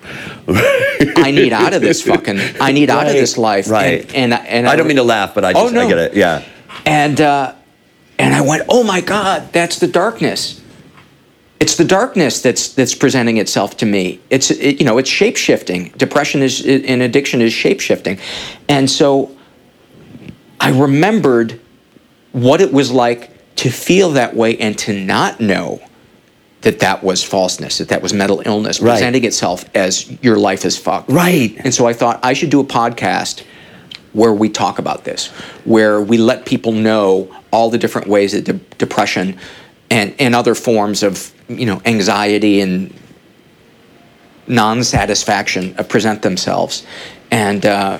[0.48, 2.38] I need out of this fucking.
[2.60, 3.68] I need out of this life.
[3.68, 4.04] right.
[4.14, 5.80] And and, and I don't mean to laugh, but I just Oh, no.
[5.80, 6.14] I get it.
[6.14, 6.44] Yeah.
[6.84, 7.54] and uh,
[8.16, 10.60] and I went, oh my God, that's the darkness.
[11.58, 14.20] It's the darkness that's that's presenting itself to me.
[14.30, 15.88] It's it, you know it's shape shifting.
[15.96, 18.20] Depression is in addiction is shape shifting,
[18.68, 19.34] and so
[20.60, 21.58] I remembered
[22.36, 25.80] what it was like to feel that way and to not know
[26.60, 28.92] that that was falseness, that that was mental illness Right.
[28.92, 31.08] presenting itself as your life is fucked.
[31.10, 31.56] Right.
[31.64, 33.42] And so I thought I should do a podcast
[34.12, 35.28] where we talk about this,
[35.64, 39.38] where we let people know all the different ways that de- depression
[39.90, 42.92] and, and other forms of you know anxiety and
[44.48, 46.84] non-satisfaction uh, present themselves,
[47.30, 47.98] and uh,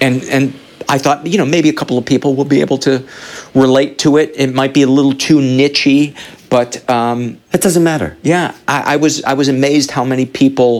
[0.00, 0.54] and and
[0.94, 2.92] I thought you know maybe a couple of people will be able to
[3.54, 4.28] relate to it.
[4.36, 6.14] It might be a little too nichey,
[6.50, 7.20] but um,
[7.56, 8.16] It doesn't matter.
[8.22, 10.72] yeah, I, I was I was amazed how many people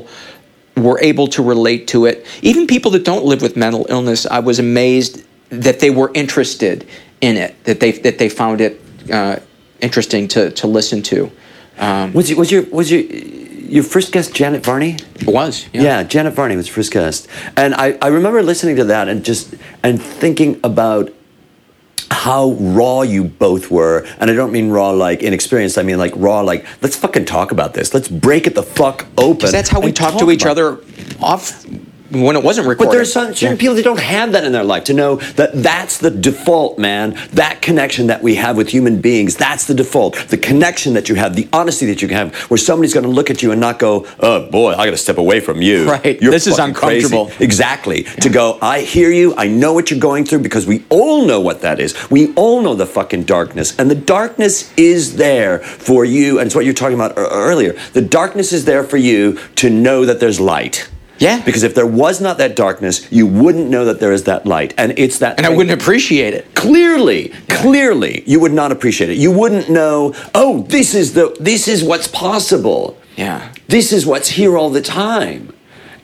[0.77, 2.27] were able to relate to it.
[2.43, 6.87] Even people that don't live with mental illness, I was amazed that they were interested
[7.21, 7.53] in it.
[7.65, 8.73] That they that they found it
[9.11, 9.37] uh,
[9.81, 11.31] interesting to to listen to.
[11.79, 13.03] Um, Was you, was your was your
[13.73, 14.97] your first guest Janet Varney?
[15.15, 16.03] it was Yeah.
[16.03, 20.01] Janet Varney was first guest, and I, I remember listening to that and just and
[20.01, 21.13] thinking about
[22.11, 25.79] how raw you both were, and I don't mean raw like inexperienced.
[25.79, 27.95] I mean like raw like let's fucking talk about this.
[27.95, 29.51] Let's break it the fuck open.
[29.51, 30.79] that's how we talk talk to each other
[31.21, 31.65] off
[32.13, 32.91] when it wasn't recorded.
[32.91, 33.61] But there's some, certain Yeah.
[33.61, 37.17] people that don't have that in their life to know that that's the default, man.
[37.33, 40.17] That connection that we have with human beings, that's the default.
[40.29, 43.11] The connection that you have, the honesty that you can have, where somebody's going to
[43.11, 45.91] look at you and not go, "Oh boy, I got to step away from you."
[45.91, 46.21] Right.
[46.21, 47.45] This is fucking crazy." uncomfortable.
[47.45, 48.05] Exactly.
[48.21, 49.35] To go, I hear you.
[49.37, 51.95] I know what you're going through because we all know what that is.
[52.11, 56.39] We all know the fucking darkness, and the darkness is there for you.
[56.39, 57.75] And it's what you're talking about earlier.
[57.93, 60.89] The darkness is there for you to know that there's light.
[61.23, 61.41] Yeah.
[61.45, 64.75] Because if there was not that darkness, you wouldn't know that there is that light.
[64.77, 66.55] And it's that and I wouldn't appreciate it.
[66.55, 69.17] clearly, clearly you would not appreciate it.
[69.17, 72.99] You wouldn't know, oh, this is the this is what's possible.
[73.17, 73.53] Yeah.
[73.69, 75.53] This is what's here all the time.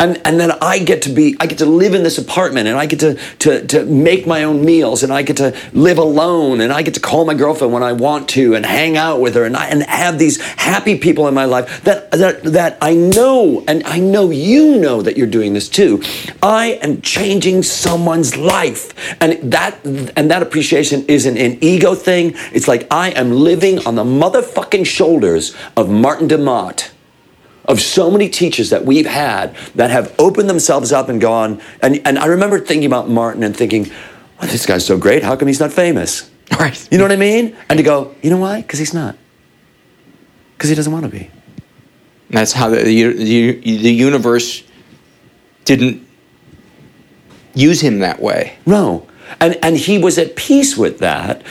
[0.01, 2.77] And, and then I get to be, I get to live in this apartment and
[2.77, 6.61] I get to, to, to make my own meals and I get to live alone
[6.61, 9.35] and I get to call my girlfriend when I want to and hang out with
[9.35, 12.95] her and, I, and have these happy people in my life that, that, that I
[12.95, 16.03] know and I know you know that you're doing this too.
[16.43, 22.35] I am changing someone's life and that, and that appreciation isn't an ego thing.
[22.53, 26.93] It's like I am living on the motherfucking shoulders of Martin de Maat
[27.69, 31.61] of so many teachers that we've had that have opened themselves up and gone.
[31.83, 33.91] And, and I remember thinking about Martin and thinking,
[34.41, 35.23] well, this guy's so great.
[35.23, 36.31] How come he's not famous?
[36.59, 36.89] Right.
[36.91, 37.55] You know what I mean?
[37.69, 38.63] And to go, you know why?
[38.63, 39.17] Because he's not.
[40.57, 41.31] Because he doesn't want to be.
[42.31, 44.63] That's how the, the, the universe
[45.65, 46.07] didn't
[47.55, 48.57] use him that way.
[48.65, 49.07] No.
[49.41, 51.43] And, and he was at peace with that.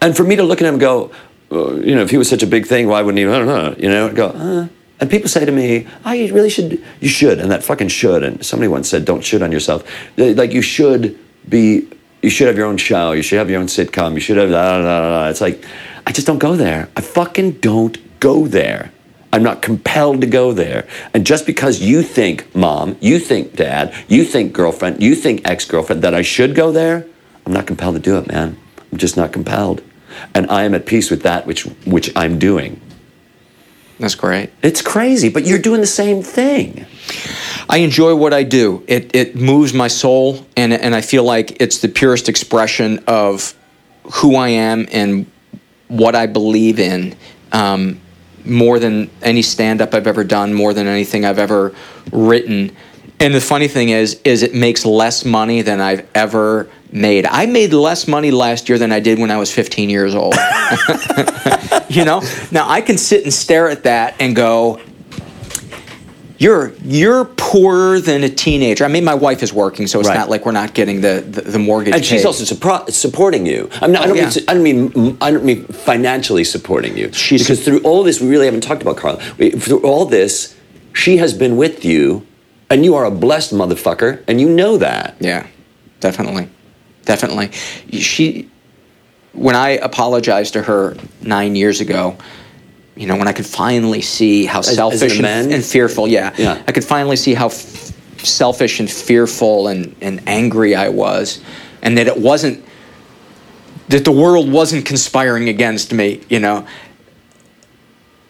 [0.00, 1.12] And for me to look at him and go,
[1.50, 3.26] you know, if he was such a big thing, why wouldn't he?
[3.26, 3.74] I don't know.
[3.78, 4.68] You know, go, uh.
[4.98, 7.38] And people say to me, oh, you really should, you should.
[7.38, 8.22] And that fucking should.
[8.22, 9.84] And somebody once said, don't should on yourself.
[10.16, 11.18] Like, you should
[11.48, 11.88] be,
[12.22, 13.12] you should have your own show.
[13.12, 14.14] You should have your own sitcom.
[14.14, 15.28] You should have, da, da, da.
[15.28, 15.64] It's like,
[16.06, 16.88] I just don't go there.
[16.96, 18.90] I fucking don't go there.
[19.32, 20.86] I'm not compelled to go there.
[21.12, 25.66] And just because you think, mom, you think, dad, you think, girlfriend, you think, ex
[25.66, 27.06] girlfriend, that I should go there,
[27.44, 28.56] I'm not compelled to do it, man.
[28.90, 29.82] I'm just not compelled.
[30.34, 32.80] And I am at peace with that which, which I'm doing.
[33.98, 34.50] That's great.
[34.62, 36.86] It's crazy, but you're doing the same thing.
[37.68, 38.84] I enjoy what I do.
[38.86, 43.54] It it moves my soul, and and I feel like it's the purest expression of
[44.14, 45.26] who I am and
[45.88, 47.16] what I believe in.
[47.52, 48.00] Um,
[48.44, 51.74] more than any stand up I've ever done, more than anything I've ever
[52.12, 52.76] written.
[53.18, 57.24] And the funny thing is, is it makes less money than I've ever made.
[57.26, 60.34] I made less money last year than I did when I was 15 years old.
[61.88, 62.22] you know?
[62.52, 64.80] Now I can sit and stare at that and go,
[66.38, 68.84] you're you're poorer than a teenager.
[68.84, 70.14] I mean, my wife is working, so it's Right.
[70.18, 71.94] not like we're not getting the the, the mortgage.
[71.94, 72.26] And she's paid.
[72.26, 73.70] also suppro- supporting you.
[73.80, 74.24] I'm not, I, Oh, don't yeah.
[74.28, 74.62] mean, I don't
[75.02, 77.10] mean I don't mean financially supporting you.
[77.14, 79.18] She's- because through all this, we really haven't talked about Carla.
[79.38, 80.54] We- Through all this,
[80.92, 82.26] she has been with you,
[82.70, 85.16] and you are a blessed motherfucker, and you know that.
[85.20, 85.46] Yeah,
[86.00, 86.48] definitely,
[87.04, 87.52] definitely.
[88.00, 88.50] She,
[89.32, 92.16] when I apologized to her nine years ago,
[92.96, 96.34] you know, when I could finally see how as selfish an and, and fearful, yeah,
[96.38, 96.62] Yeah.
[96.66, 101.40] I could finally see how f- selfish and fearful and, and angry I was,
[101.82, 102.64] and that it wasn't
[103.88, 106.66] that the world wasn't conspiring against me, you know.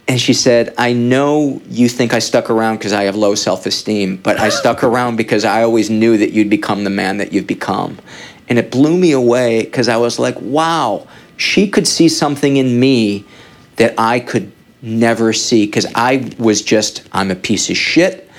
[0.09, 3.67] And she said, I know you think I stuck around because I have low self
[3.67, 7.33] esteem, but I stuck around because I always knew that you'd become the man that
[7.33, 7.99] you've become.
[8.49, 12.79] And it blew me away because I was like, wow, she could see something in
[12.79, 13.25] me
[13.77, 18.31] that I could never see because I was just, I'm a piece of shit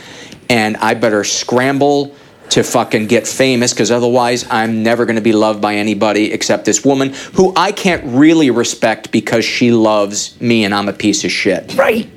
[0.49, 2.15] and I better scramble
[2.49, 6.65] to fucking get famous because otherwise I'm never going to be loved by anybody except
[6.65, 11.23] this woman who I can't really respect because she loves me and I'm a piece
[11.23, 11.75] of shit.
[11.75, 12.09] Right.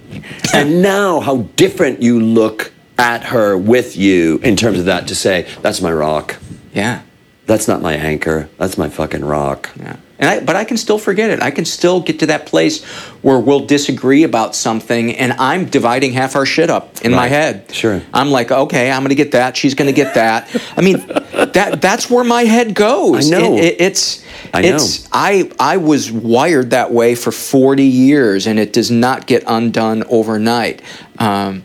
[0.54, 5.14] and now, how different you look at her with you in terms of that to
[5.14, 6.36] say, that's my rock.
[6.74, 7.02] Yeah.
[7.46, 8.48] That's not my anchor.
[8.58, 9.70] That's my fucking rock.
[9.76, 9.96] Yeah.
[10.20, 11.40] And I, but I can still forget it.
[11.40, 12.84] I can still get to that place
[13.22, 17.72] where we'll disagree about something, and I'm dividing half our shit up in my head.
[17.72, 18.02] Sure.
[18.12, 19.56] I'm like, okay, I'm going to get that.
[19.56, 20.54] She's going to get that.
[20.76, 23.26] I mean, that that's where my head goes.
[23.32, 23.56] I know.
[23.56, 24.22] It- it- it's.
[24.52, 24.74] I know.
[24.76, 25.08] It's.
[25.12, 30.04] I I was wired that way for 40 years, and it does not get undone
[30.08, 30.82] overnight.
[31.18, 31.64] Um,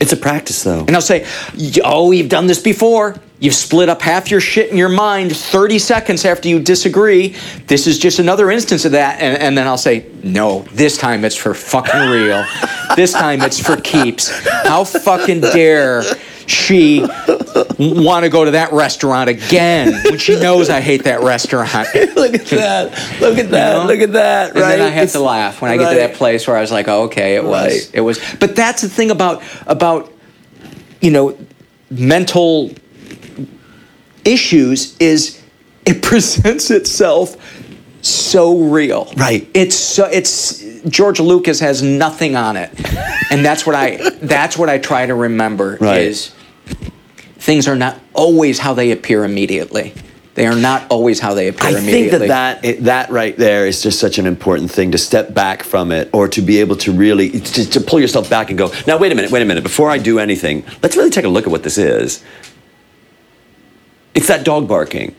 [0.00, 0.84] It's a practice, though.
[0.86, 1.26] and I'll say,
[1.84, 3.16] oh, you've done this before.
[3.40, 7.36] You've split up half your shit in your mind 30 seconds after you disagree.
[7.68, 9.20] This is just another instance of that.
[9.20, 12.44] And, and then I'll say, no, this time it's for fucking real.
[12.96, 14.28] this time it's for keeps.
[14.64, 16.02] How fucking dare
[16.46, 17.00] she
[17.78, 21.70] want to go to that restaurant again when she knows I hate that restaurant?
[21.94, 23.20] Look at that.
[23.20, 23.72] Look at that.
[23.74, 23.86] know?
[23.86, 24.50] Look at that.
[24.50, 24.68] And right?
[24.70, 26.72] then I have It's- to laugh when I get to that place where I was
[26.72, 27.90] like, oh, okay, it was, Right.
[27.94, 28.18] it was.
[28.40, 30.12] But that's the thing about about
[31.00, 31.38] you know
[31.90, 32.72] mental
[34.24, 35.42] issues is
[35.86, 37.36] it presents itself
[38.02, 39.12] so real.
[39.16, 39.48] Right.
[39.54, 42.70] It's so it's George Lucas has nothing on it,
[43.30, 46.02] and that's what I that's what I try to remember Right.
[46.02, 46.32] is
[47.38, 49.94] things are not always how they appear immediately.
[50.34, 52.28] They are not always how they appear I think immediately.
[52.28, 55.64] that that, it, that right there is just such an important thing to step back
[55.64, 58.70] from it or to be able to really to, to pull yourself back and go
[58.86, 61.28] now wait a minute wait a minute before I do anything let's really take a
[61.28, 62.22] look at what this is
[64.18, 65.14] it's that dog barking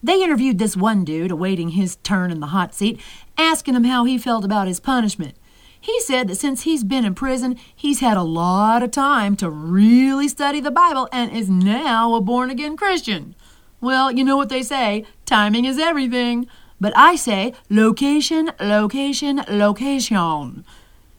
[0.05, 3.01] They interviewed this one dude awaiting his turn in the hot seat,
[3.37, 5.35] asking him how he felt about his punishment.
[5.81, 9.49] He said that since he's been in prison, he's had a lot of time to
[9.49, 13.35] really study the Bible and is now a born again Christian.
[13.81, 16.47] Well, you know what they say timing is everything.
[16.81, 20.65] But I say location, location, location.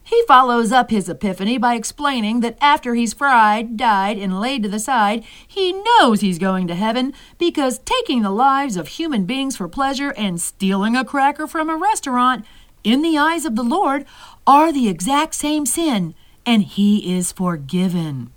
[0.04, 4.70] He follows up his epiphany by explaining that after he's fried, died, and laid to
[4.70, 9.56] the side, he knows he's going to heaven because taking the lives of human beings
[9.56, 12.44] for pleasure and stealing a cracker from a restaurant,
[12.84, 14.06] in the eyes of the Lord,
[14.46, 16.16] are the exact same sin,
[16.46, 18.32] and he is forgiven.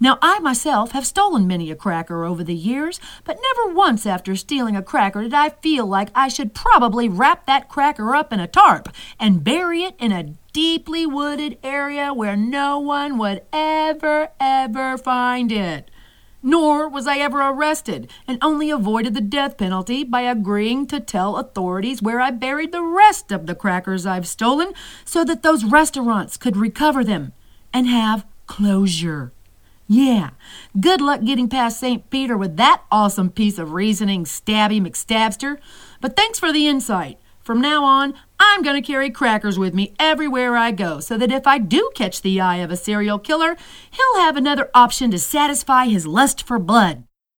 [0.00, 4.34] Now, I myself have stolen many a cracker over the years, but never once after
[4.36, 8.40] stealing a cracker did I feel like I should probably wrap that cracker up in
[8.40, 8.88] a tarp
[9.18, 15.50] and bury it in a deeply wooded area where no one would ever, ever find
[15.52, 15.90] it.
[16.42, 21.36] Nor was I ever arrested and only avoided the death penalty by agreeing to tell
[21.36, 24.72] authorities where I buried the rest of the crackers I've stolen
[25.04, 27.32] so that those restaurants could recover them
[27.72, 29.32] and have closure.
[29.86, 30.30] Yeah,
[30.80, 32.08] good luck getting past St.
[32.10, 35.58] Peter with that awesome piece of reasoning, Stabby McStabster.
[36.00, 37.18] But thanks for the insight.
[37.42, 41.32] From now on, I'm going to carry crackers with me everywhere I go so that
[41.32, 43.56] if I do catch the eye of a serial killer,
[43.90, 47.02] he'll have another option to satisfy his lust for blood.